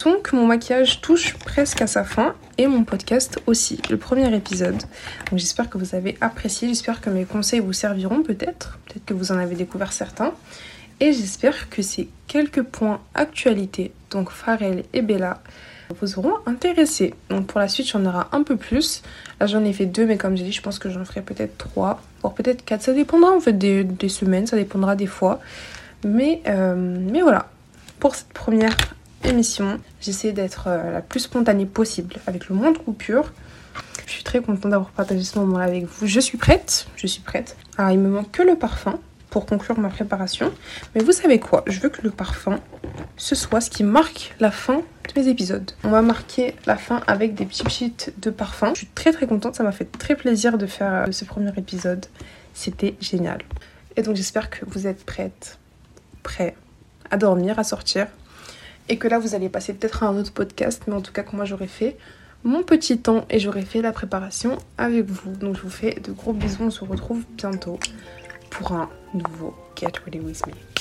Donc 0.04 0.34
mon 0.34 0.46
maquillage 0.46 1.02
touche 1.02 1.34
presque 1.34 1.82
à 1.82 1.88
sa 1.88 2.04
fin 2.04 2.36
et 2.58 2.68
mon 2.68 2.84
podcast 2.84 3.40
aussi, 3.48 3.82
le 3.90 3.98
premier 3.98 4.34
épisode. 4.36 4.78
Donc 5.30 5.40
j'espère 5.40 5.70
que 5.70 5.78
vous 5.78 5.96
avez 5.96 6.16
apprécié, 6.22 6.68
j'espère 6.68 7.02
que 7.02 7.10
mes 7.10 7.26
conseils 7.26 7.60
vous 7.60 7.74
serviront 7.74 8.22
peut-être, 8.22 8.78
peut-être 8.86 9.06
que 9.06 9.14
vous 9.14 9.32
en 9.32 9.38
avez 9.38 9.56
découvert 9.56 9.94
certains. 9.94 10.32
Et 11.00 11.12
j'espère 11.12 11.70
que 11.70 11.82
ces 11.82 12.08
quelques 12.28 12.62
points 12.64 13.02
actualité, 13.14 13.92
donc 14.12 14.30
Pharrell 14.32 14.86
et 14.94 15.02
Bella, 15.02 15.42
vous 16.00 16.20
auront 16.20 16.36
intéressé. 16.46 17.14
Donc 17.30 17.48
pour 17.48 17.60
la 17.60 17.68
suite, 17.68 17.88
j'en 17.88 18.06
aurai 18.06 18.26
un 18.32 18.44
peu 18.44 18.56
plus. 18.56 19.02
Là, 19.40 19.48
j'en 19.48 19.64
ai 19.64 19.74
fait 19.74 19.86
deux, 19.86 20.06
mais 20.06 20.18
comme 20.18 20.36
j'ai 20.36 20.44
dit, 20.44 20.52
je 20.52 20.62
pense 20.62 20.80
que 20.80 20.90
j'en 20.90 21.06
ferai 21.06 21.22
peut-être 21.22 21.58
trois, 21.58 22.02
voire 22.22 22.34
peut-être 22.34 22.66
quatre. 22.66 22.82
Ça 22.82 22.94
dépendra 22.94 23.32
en 23.32 23.40
fait 23.40 23.58
des, 23.58 24.10
semaines, 24.10 24.48
ça 24.48 24.58
dépendra 24.58 24.96
des 24.96 25.08
fois. 25.08 25.40
Mais, 26.04 26.42
euh, 26.48 26.76
mais 26.76 27.22
voilà, 27.22 27.48
pour 28.00 28.16
cette 28.16 28.30
première 28.30 28.76
émission, 29.24 29.80
j'essaie 30.02 30.32
d'être 30.32 30.66
euh, 30.68 30.94
la 30.94 31.02
plus 31.02 31.22
spontanée 31.22 31.66
possible, 31.66 32.16
avec 32.28 32.50
le 32.50 32.56
moins 32.56 32.72
de 32.72 32.78
coupures. 32.78 33.32
Je 34.06 34.12
suis 34.12 34.24
très 34.24 34.40
contente 34.40 34.72
d'avoir 34.72 34.92
partagé 34.92 35.24
ce 35.24 35.40
moment-là 35.40 35.66
avec 35.66 35.86
vous. 35.86 36.06
Je 36.06 36.20
suis 36.20 36.38
prête, 36.38 36.88
je 36.96 37.08
suis 37.08 37.22
prête. 37.22 37.58
Alors, 37.78 37.92
il 37.92 38.00
me 38.00 38.10
manque 38.10 38.32
que 38.32 38.44
le 38.44 38.56
parfum 38.56 39.00
pour 39.36 39.46
conclure 39.46 39.78
ma 39.78 39.90
préparation. 39.90 40.50
Mais 40.96 41.04
vous 41.04 41.12
savez 41.12 41.42
quoi? 41.42 41.66
Je 41.68 41.82
veux 41.82 41.90
que 41.90 42.02
le 42.04 42.10
parfum, 42.10 42.62
ce 43.18 43.36
soit 43.36 43.60
ce 43.60 43.70
qui 43.70 43.84
marque 43.84 44.34
la 44.40 44.50
fin 44.50 44.78
de 44.78 45.20
mes 45.20 45.28
épisodes. 45.28 45.70
On 45.84 45.90
va 45.90 46.02
marquer 46.02 46.56
la 46.66 46.78
fin 46.78 47.02
avec 47.06 47.36
des 47.36 47.46
petits 47.46 47.70
sheets 47.70 48.14
de 48.18 48.30
parfum. 48.30 48.70
Je 48.76 48.78
suis 48.78 48.88
très 48.96 49.12
très 49.12 49.28
contente, 49.28 49.56
ça 49.56 49.64
m'a 49.64 49.74
fait 49.74 49.92
très 49.92 50.16
plaisir 50.16 50.58
de 50.58 50.66
faire 50.66 50.94
euh, 50.94 51.12
ce 51.12 51.26
premier 51.26 51.52
épisode. 51.58 52.06
C'était 52.54 52.96
génial. 53.02 53.40
Et 53.98 54.04
donc 54.04 54.16
j'espère 54.16 54.50
que 54.50 54.64
vous 54.68 54.88
êtes 54.88 55.06
prêtes, 55.06 55.60
prêts 56.24 56.56
à 57.12 57.18
dormir, 57.18 57.60
à 57.60 57.66
sortir. 57.66 58.08
Et 58.88 58.98
que 58.98 59.10
là 59.10 59.20
vous 59.20 59.36
allez 59.36 59.50
passer 59.50 59.74
peut-être 59.74 60.04
à 60.04 60.06
un 60.06 60.16
autre 60.16 60.32
podcast, 60.32 60.84
mais 60.88 60.94
en 60.94 61.02
tout 61.02 61.12
cas 61.12 61.24
que 61.24 61.36
moi 61.36 61.44
j'aurais 61.44 61.68
fait 61.68 61.98
mon 62.46 62.64
petit 62.64 63.00
temps 63.00 63.26
et 63.30 63.40
j'aurais 63.40 63.66
fait 63.66 63.82
la 63.82 63.92
préparation 63.92 64.60
avec 64.78 65.10
vous. 65.10 65.36
Donc 65.36 65.58
je 65.58 65.62
vous 65.62 65.70
fais 65.70 65.96
de 65.96 66.14
gros 66.14 66.32
bisous, 66.32 66.64
on 66.64 66.70
se 66.70 66.86
retrouve 66.86 67.26
bientôt 67.36 67.78
pour 68.50 68.72
un 68.72 68.90
nouveau 69.16 69.54
Get 69.76 70.06
Ready 70.06 70.20
With 70.20 70.46
Me. 70.48 70.75